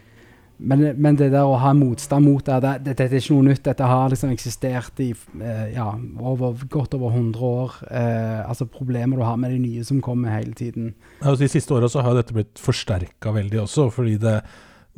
men, 0.59 0.85
men, 0.99 1.17
det 1.19 1.31
der 1.33 1.47
å 1.47 1.59
ha 1.63 1.73
motstand 1.77 2.27
mot 2.27 2.45
det, 2.45 2.59
det, 2.65 2.73
det, 2.87 2.95
det 2.99 3.07
er 3.09 3.21
ikke 3.23 3.37
noe 3.37 3.49
nytt. 3.53 3.65
Dette 3.69 3.89
har 3.89 4.11
liksom 4.13 4.33
eksistert 4.35 5.03
i 5.03 5.11
eh, 5.15 5.67
ja, 5.77 5.89
over, 6.19 6.59
godt 6.71 6.97
over 6.99 7.15
100 7.15 7.45
år. 7.47 7.77
Eh, 7.89 8.41
altså 8.43 8.67
Problemer 8.71 9.21
du 9.21 9.27
har 9.27 9.39
med 9.39 9.55
de 9.55 9.61
nye 9.63 9.85
som 9.87 10.03
kommer 10.05 10.35
hele 10.35 10.57
tiden. 10.59 10.95
Ja, 11.21 11.31
altså 11.31 11.45
de 11.45 11.53
siste 11.53 11.77
åra 11.77 11.91
har 12.03 12.19
dette 12.19 12.35
blitt 12.35 12.59
forsterka 12.63 13.35
veldig 13.37 13.63
også. 13.67 13.91
fordi 13.95 14.19
det 14.23 14.41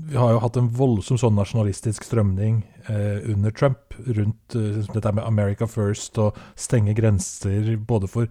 vi 0.01 0.17
har 0.17 0.33
jo 0.33 0.41
hatt 0.41 0.57
en 0.57 0.71
voldsom 0.73 1.19
sånn 1.21 1.37
nasjonalistisk 1.37 2.07
strømning 2.07 2.63
eh, 2.89 3.21
under 3.29 3.53
Trump 3.53 3.97
rundt 4.07 4.57
eh, 4.57 4.81
dette 4.95 5.13
med 5.13 5.27
America 5.27 5.69
first 5.69 6.19
og 6.23 6.39
stenge 6.59 6.95
grenser 6.97 7.75
både 7.77 8.09
for 8.11 8.31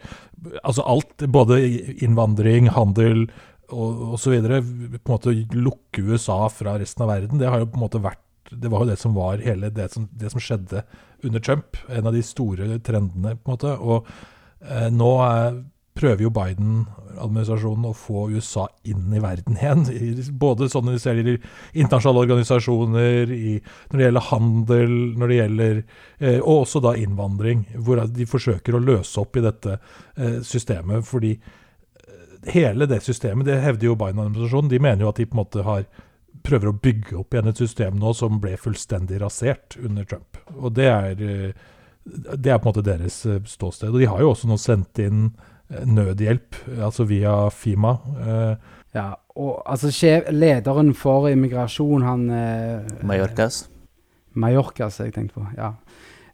Altså 0.63 0.85
alt. 0.87 1.25
Både 1.27 1.57
innvandring, 1.99 2.69
handel 2.71 3.25
og 3.71 4.15
osv. 4.15 4.35
På 4.41 4.57
en 4.57 5.13
måte 5.13 5.35
lukke 5.55 6.03
USA 6.09 6.41
fra 6.53 6.77
resten 6.81 7.05
av 7.05 7.13
verden. 7.13 7.41
Det 7.41 7.49
har 7.49 7.63
jo 7.63 7.69
på 7.69 7.79
en 7.79 7.85
måte 7.87 8.03
vært 8.03 8.25
det 8.49 8.69
var 8.73 8.81
jo 8.81 8.89
det 8.89 8.95
som 8.97 9.13
var 9.13 9.43
hele 9.45 9.67
det 9.69 9.91
som, 9.93 10.07
det 10.09 10.31
som 10.33 10.41
skjedde 10.41 10.81
under 11.21 11.39
Trump. 11.39 11.77
En 11.85 12.07
av 12.09 12.15
de 12.15 12.23
store 12.25 12.79
trendene, 12.81 13.35
på 13.37 13.45
en 13.45 13.53
måte. 13.53 13.75
Og 13.77 14.07
eh, 14.65 14.87
nå 14.89 15.11
er 15.21 15.59
prøver 15.99 16.23
jo 16.23 16.31
Biden-administrasjonen 16.33 17.89
å 17.89 17.95
få 17.97 18.27
USA 18.31 18.65
inn 18.87 19.11
i 19.15 19.21
verden 19.23 19.57
igjen. 19.59 19.85
Både 20.39 20.69
sånn 20.71 20.87
når 20.87 20.99
ser 21.03 21.19
i 21.19 21.35
internasjonale 21.35 22.25
organisasjoner, 22.25 23.33
i, 23.33 23.55
når 23.89 23.99
det 23.99 24.07
gjelder 24.07 24.27
handel, 24.29 24.97
når 25.19 25.31
det 25.31 25.39
gjelder 25.39 25.81
eh, 25.81 26.39
Og 26.39 26.63
også 26.63 26.83
da 26.83 26.95
innvandring, 26.99 27.65
hvor 27.77 28.03
de 28.07 28.29
forsøker 28.29 28.77
å 28.77 28.83
løse 28.83 29.19
opp 29.21 29.39
i 29.39 29.45
dette 29.45 29.79
eh, 29.79 30.39
systemet. 30.45 31.07
Fordi 31.07 31.35
hele 32.47 32.87
det 32.89 33.01
systemet, 33.03 33.47
det 33.47 33.59
hevder 33.63 33.89
jo 33.89 33.97
Biden-administrasjonen, 33.99 34.69
de 34.71 34.79
mener 34.79 35.03
jo 35.03 35.11
at 35.11 35.19
de 35.19 35.27
på 35.27 35.35
en 35.35 35.41
måte 35.43 35.65
har 35.65 35.83
prøver 36.45 36.71
å 36.71 36.77
bygge 36.79 37.17
opp 37.19 37.35
igjen 37.35 37.51
et 37.51 37.59
system 37.59 37.99
nå 37.99 38.13
som 38.15 38.39
ble 38.41 38.55
fullstendig 38.59 39.19
rasert 39.21 39.75
under 39.83 40.07
Trump. 40.07 40.39
Og 40.55 40.73
det 40.77 40.87
er, 40.87 41.19
eh, 41.19 41.51
det 42.05 42.51
er 42.51 42.59
på 42.59 42.69
en 42.69 42.71
måte 42.71 42.85
deres 42.85 43.25
eh, 43.25 43.41
ståsted. 43.45 43.91
Og 43.91 43.99
de 43.99 44.09
har 44.09 44.21
jo 44.23 44.31
også 44.31 44.49
nå 44.49 44.57
sendt 44.57 45.01
inn 45.03 45.31
nødhjelp, 45.69 46.55
altså 46.81 47.05
via 47.09 47.33
Fima. 47.53 47.97
Eh, 48.25 48.55
ja, 48.97 49.09
og 49.37 49.59
altså 49.69 49.91
lederen 50.33 50.93
for 50.97 51.29
immigrasjon, 51.29 52.05
han 52.07 52.29
eh, 52.33 53.03
Mallorcas. 53.05 53.67
Mallorcas, 54.33 54.99
jeg 54.99 55.13
tenkte 55.13 55.39
på. 55.39 55.47
ja. 55.57 55.73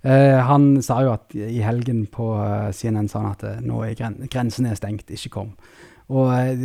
Uh, 0.05 0.37
han 0.45 0.83
sa 0.85 0.99
jo 1.01 1.15
at 1.15 1.33
i 1.33 1.63
helgen 1.65 2.03
på 2.13 2.27
CNN 2.77 3.07
sa 3.09 3.23
han 3.23 3.31
at 3.31 3.63
nå 3.65 3.79
er 3.87 3.95
gren 3.97 4.19
grensen 4.29 4.67
er 4.69 4.77
stengt, 4.77 5.09
ikke 5.09 5.31
kom. 5.33 5.47
Og 6.05 6.59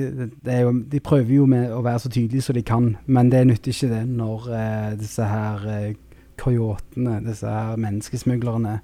det 0.44 0.56
jo, 0.60 0.72
De 0.92 1.00
prøver 1.00 1.34
jo 1.38 1.46
med 1.48 1.72
å 1.72 1.80
være 1.84 2.02
så 2.04 2.10
tydelige 2.12 2.44
som 2.44 2.56
de 2.58 2.62
kan, 2.66 2.90
men 3.06 3.30
det 3.32 3.46
nytter 3.48 3.72
ikke 3.72 3.88
det 3.94 4.02
når 4.08 4.50
disse 5.00 5.24
her 5.24 5.64
eh, 5.70 5.94
coyotene, 6.40 7.20
disse 7.24 7.48
her 7.48 7.80
menneskesmuglerne, 7.80 8.80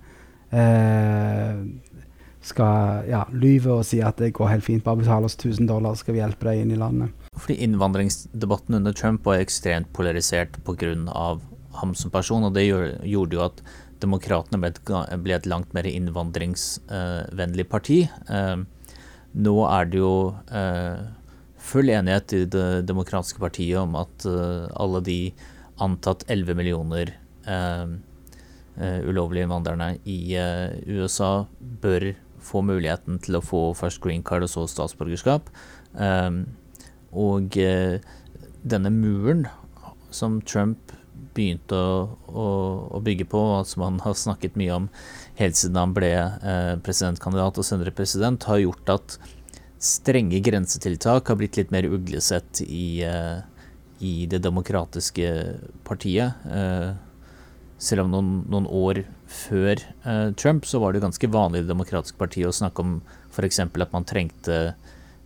skal 2.46 3.06
ja, 3.10 3.24
lyve 3.34 3.80
og 3.80 3.86
si 3.88 3.98
at 4.04 4.20
det 4.22 4.34
går 4.36 4.52
helt 4.52 4.66
fint, 4.66 4.84
bare 4.86 5.00
betal 5.00 5.26
oss 5.26 5.34
1000 5.34 5.66
dollar, 5.68 5.96
skal 5.98 6.14
vi 6.14 6.20
hjelpe 6.22 6.46
deg 6.48 6.62
inn 6.62 6.74
i 6.74 6.78
landet. 6.78 7.10
fordi 7.34 7.58
innvandringsdebatten 7.66 8.78
under 8.78 8.92
Trump 8.92 9.26
var 9.26 9.42
ekstremt 9.42 9.92
polarisert 9.92 10.56
pga. 10.64 10.94
ham 11.80 11.94
som 11.94 12.10
person, 12.10 12.44
og 12.44 12.54
det 12.54 12.68
gjorde 12.68 13.36
jo 13.36 13.42
at 13.44 13.62
Demokratene 13.96 14.60
ble, 14.60 14.72
ble, 15.24 15.34
et 15.34 15.46
langt 15.48 15.72
mer 15.72 15.86
innvandringsvennlig 15.88 17.64
parti. 17.68 18.02
Eh, 18.28 18.56
nå 19.36 19.54
er 19.68 19.88
det 19.92 20.00
jo 20.00 20.16
eh, 20.48 21.04
full 21.60 21.90
enighet 21.92 22.32
i 22.32 22.42
Det 22.48 22.86
demokratiske 22.88 23.42
partiet 23.42 23.78
om 23.80 23.96
at 24.00 24.26
eh, 24.28 24.66
alle 24.80 25.02
de 25.04 25.20
antatt 25.82 26.24
11 26.32 26.56
millioner 26.56 27.10
uh, 27.44 27.84
uh, 28.80 29.00
ulovlige 29.04 29.44
innvandrerne 29.44 29.90
i 30.08 30.32
USA 30.88 31.44
bør 31.82 32.14
få 32.40 32.62
muligheten 32.64 33.18
til 33.20 33.36
å 33.36 33.42
få 33.44 33.60
først 33.76 34.00
green 34.00 34.24
card 34.24 34.46
og 34.46 34.48
så 34.48 34.64
statsborgerskap. 34.72 35.50
og 37.12 37.58
denne 38.72 38.92
muren 38.94 39.44
som 40.08 40.40
Trump 40.40 40.96
begynte 41.36 41.76
å, 41.76 42.16
å, 42.28 42.46
å, 42.96 43.00
bygge 43.04 43.28
på, 43.28 43.40
og 43.58 43.68
som 43.68 43.84
han 43.86 44.00
har 44.04 44.16
snakket 44.16 44.56
mye 44.56 44.80
om 44.80 44.88
helt 45.36 45.58
siden 45.58 45.78
han 45.80 45.94
ble 45.96 46.12
presidentkandidat 46.84 47.58
og 47.60 47.66
senere 47.66 47.92
president, 47.94 48.46
har 48.48 48.62
gjort 48.62 48.92
at 48.94 49.16
strenge 49.82 50.40
grensetiltak 50.40 51.28
har 51.28 51.38
blitt 51.38 51.58
litt 51.58 51.72
mer 51.74 51.88
uglesett 51.88 52.62
i, 52.64 53.04
uh, 53.04 53.40
i 54.00 54.26
det 54.30 54.40
demokratiske 54.44 55.28
partiet. 55.86 56.46
Uh, 56.48 56.96
selv 57.76 58.06
om 58.06 58.14
noen, 58.14 58.30
noen 58.48 58.66
år 58.72 59.02
før 59.28 59.82
Trump 60.40 60.64
så 60.64 60.78
var 60.80 60.94
det 60.94 61.02
ganske 61.04 61.28
vanlig 61.28 61.60
i 61.60 61.64
det 61.66 61.74
demokratiske 61.74 62.16
partiet 62.16 62.48
å 62.48 62.54
snakke 62.56 62.80
om 62.80 62.94
f.eks. 63.28 63.58
at 63.60 63.92
man 63.92 64.06
trengte 64.08 64.60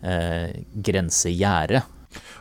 grensegjerde. 0.00 1.84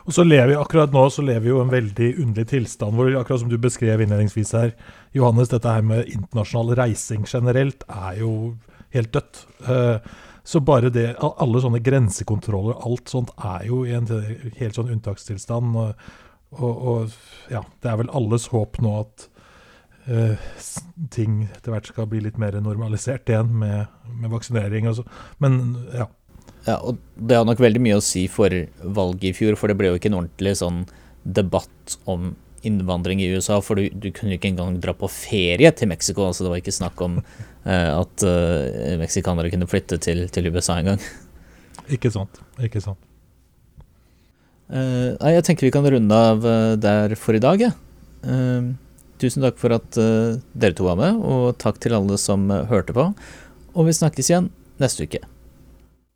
Og 0.06 0.14
så 0.16 0.24
lever 0.26 0.52
vi 0.52 0.58
akkurat 0.58 0.94
nå 0.94 1.04
så 1.12 1.22
lever 1.22 1.44
vi 1.44 1.52
jo 1.52 1.60
en 1.62 1.72
veldig 1.72 2.08
underlig 2.22 2.48
tilstand 2.50 2.96
hvor 2.98 3.12
akkurat 3.20 3.42
som 3.42 3.52
du 3.52 3.58
beskrev 3.60 4.02
innledningsvis 4.02 4.54
her, 4.56 4.72
Johannes, 5.16 5.52
dette 5.52 5.70
her 5.70 5.84
med 5.86 6.10
internasjonal 6.10 6.74
reising 6.80 7.26
generelt 7.28 7.84
er 7.86 8.20
jo 8.22 8.32
helt 8.94 9.12
dødt. 9.14 9.44
Uh, 9.68 9.98
så 10.42 10.62
bare 10.64 10.90
det, 10.90 11.12
alle 11.20 11.60
sånne 11.62 11.82
grensekontroller, 11.84 12.80
alt 12.86 13.12
sånt, 13.12 13.30
er 13.36 13.68
jo 13.68 13.84
i 13.86 13.92
en 13.94 14.08
helt 14.58 14.78
sånn 14.78 14.90
unntakstilstand. 14.96 15.76
Og, 15.76 16.64
og, 16.64 17.18
ja, 17.52 17.62
det 17.82 17.90
er 17.92 18.00
vel 18.00 18.10
alles 18.16 18.48
håp 18.50 18.80
nå 18.82 18.94
at 19.04 19.26
uh, 20.08 20.48
ting 21.14 21.44
etter 21.46 21.74
hvert 21.74 21.92
skal 21.92 22.08
bli 22.10 22.24
litt 22.24 22.40
mer 22.40 22.56
normalisert 22.64 23.30
igjen 23.30 23.52
med, 23.62 23.92
med 24.16 24.32
vaksinering. 24.32 24.88
Og 24.90 25.02
så. 25.02 25.06
Men 25.44 25.60
ja. 25.94 26.08
Ja. 26.66 26.76
Og 26.76 26.98
det 27.16 27.38
har 27.38 27.46
nok 27.48 27.60
veldig 27.62 27.82
mye 27.82 27.98
å 27.98 28.04
si 28.04 28.26
for 28.30 28.52
valget 28.82 29.30
i 29.30 29.36
fjor, 29.36 29.56
for 29.58 29.70
det 29.70 29.78
ble 29.80 29.92
jo 29.92 30.00
ikke 30.00 30.10
en 30.12 30.20
ordentlig 30.22 30.56
sånn 30.60 30.84
debatt 31.24 31.96
om 32.10 32.34
innvandring 32.66 33.22
i 33.24 33.30
USA, 33.32 33.60
for 33.64 33.80
du, 33.80 33.88
du 33.92 34.10
kunne 34.12 34.36
ikke 34.36 34.50
engang 34.50 34.76
dra 34.82 34.92
på 34.96 35.08
ferie 35.12 35.70
til 35.76 35.88
Mexico. 35.88 36.26
altså 36.28 36.44
Det 36.44 36.52
var 36.52 36.60
ikke 36.60 36.76
snakk 36.76 37.00
om 37.04 37.20
eh, 37.70 37.90
at 37.94 38.26
eh, 38.26 38.98
meksikanere 39.00 39.52
kunne 39.52 39.68
flytte 39.70 40.00
til, 40.02 40.26
til 40.32 40.50
USA 40.52 40.80
engang. 40.80 41.00
Ikke 41.90 42.12
sant. 42.12 42.42
Ikke 42.62 42.82
sant. 42.84 43.00
Uh, 44.70 45.18
jeg 45.18 45.42
tenker 45.42 45.66
vi 45.66 45.72
kan 45.74 45.88
runde 45.90 46.14
av 46.14 46.44
der 46.78 47.16
for 47.18 47.34
i 47.34 47.42
dag. 47.42 47.58
Ja. 47.64 47.72
tusen 49.18 49.42
takk 49.42 49.58
for 49.58 49.74
at 49.74 49.98
dere 49.98 50.76
to 50.78 50.86
var 50.86 51.00
med, 51.00 51.18
og 51.18 51.58
takk 51.58 51.80
til 51.82 51.96
alle 51.96 52.20
som 52.20 52.46
hørte 52.70 52.94
på. 52.94 53.10
Og 53.74 53.88
vi 53.88 53.96
snakkes 53.96 54.30
igjen 54.30 54.52
neste 54.78 55.08
uke. 55.08 55.24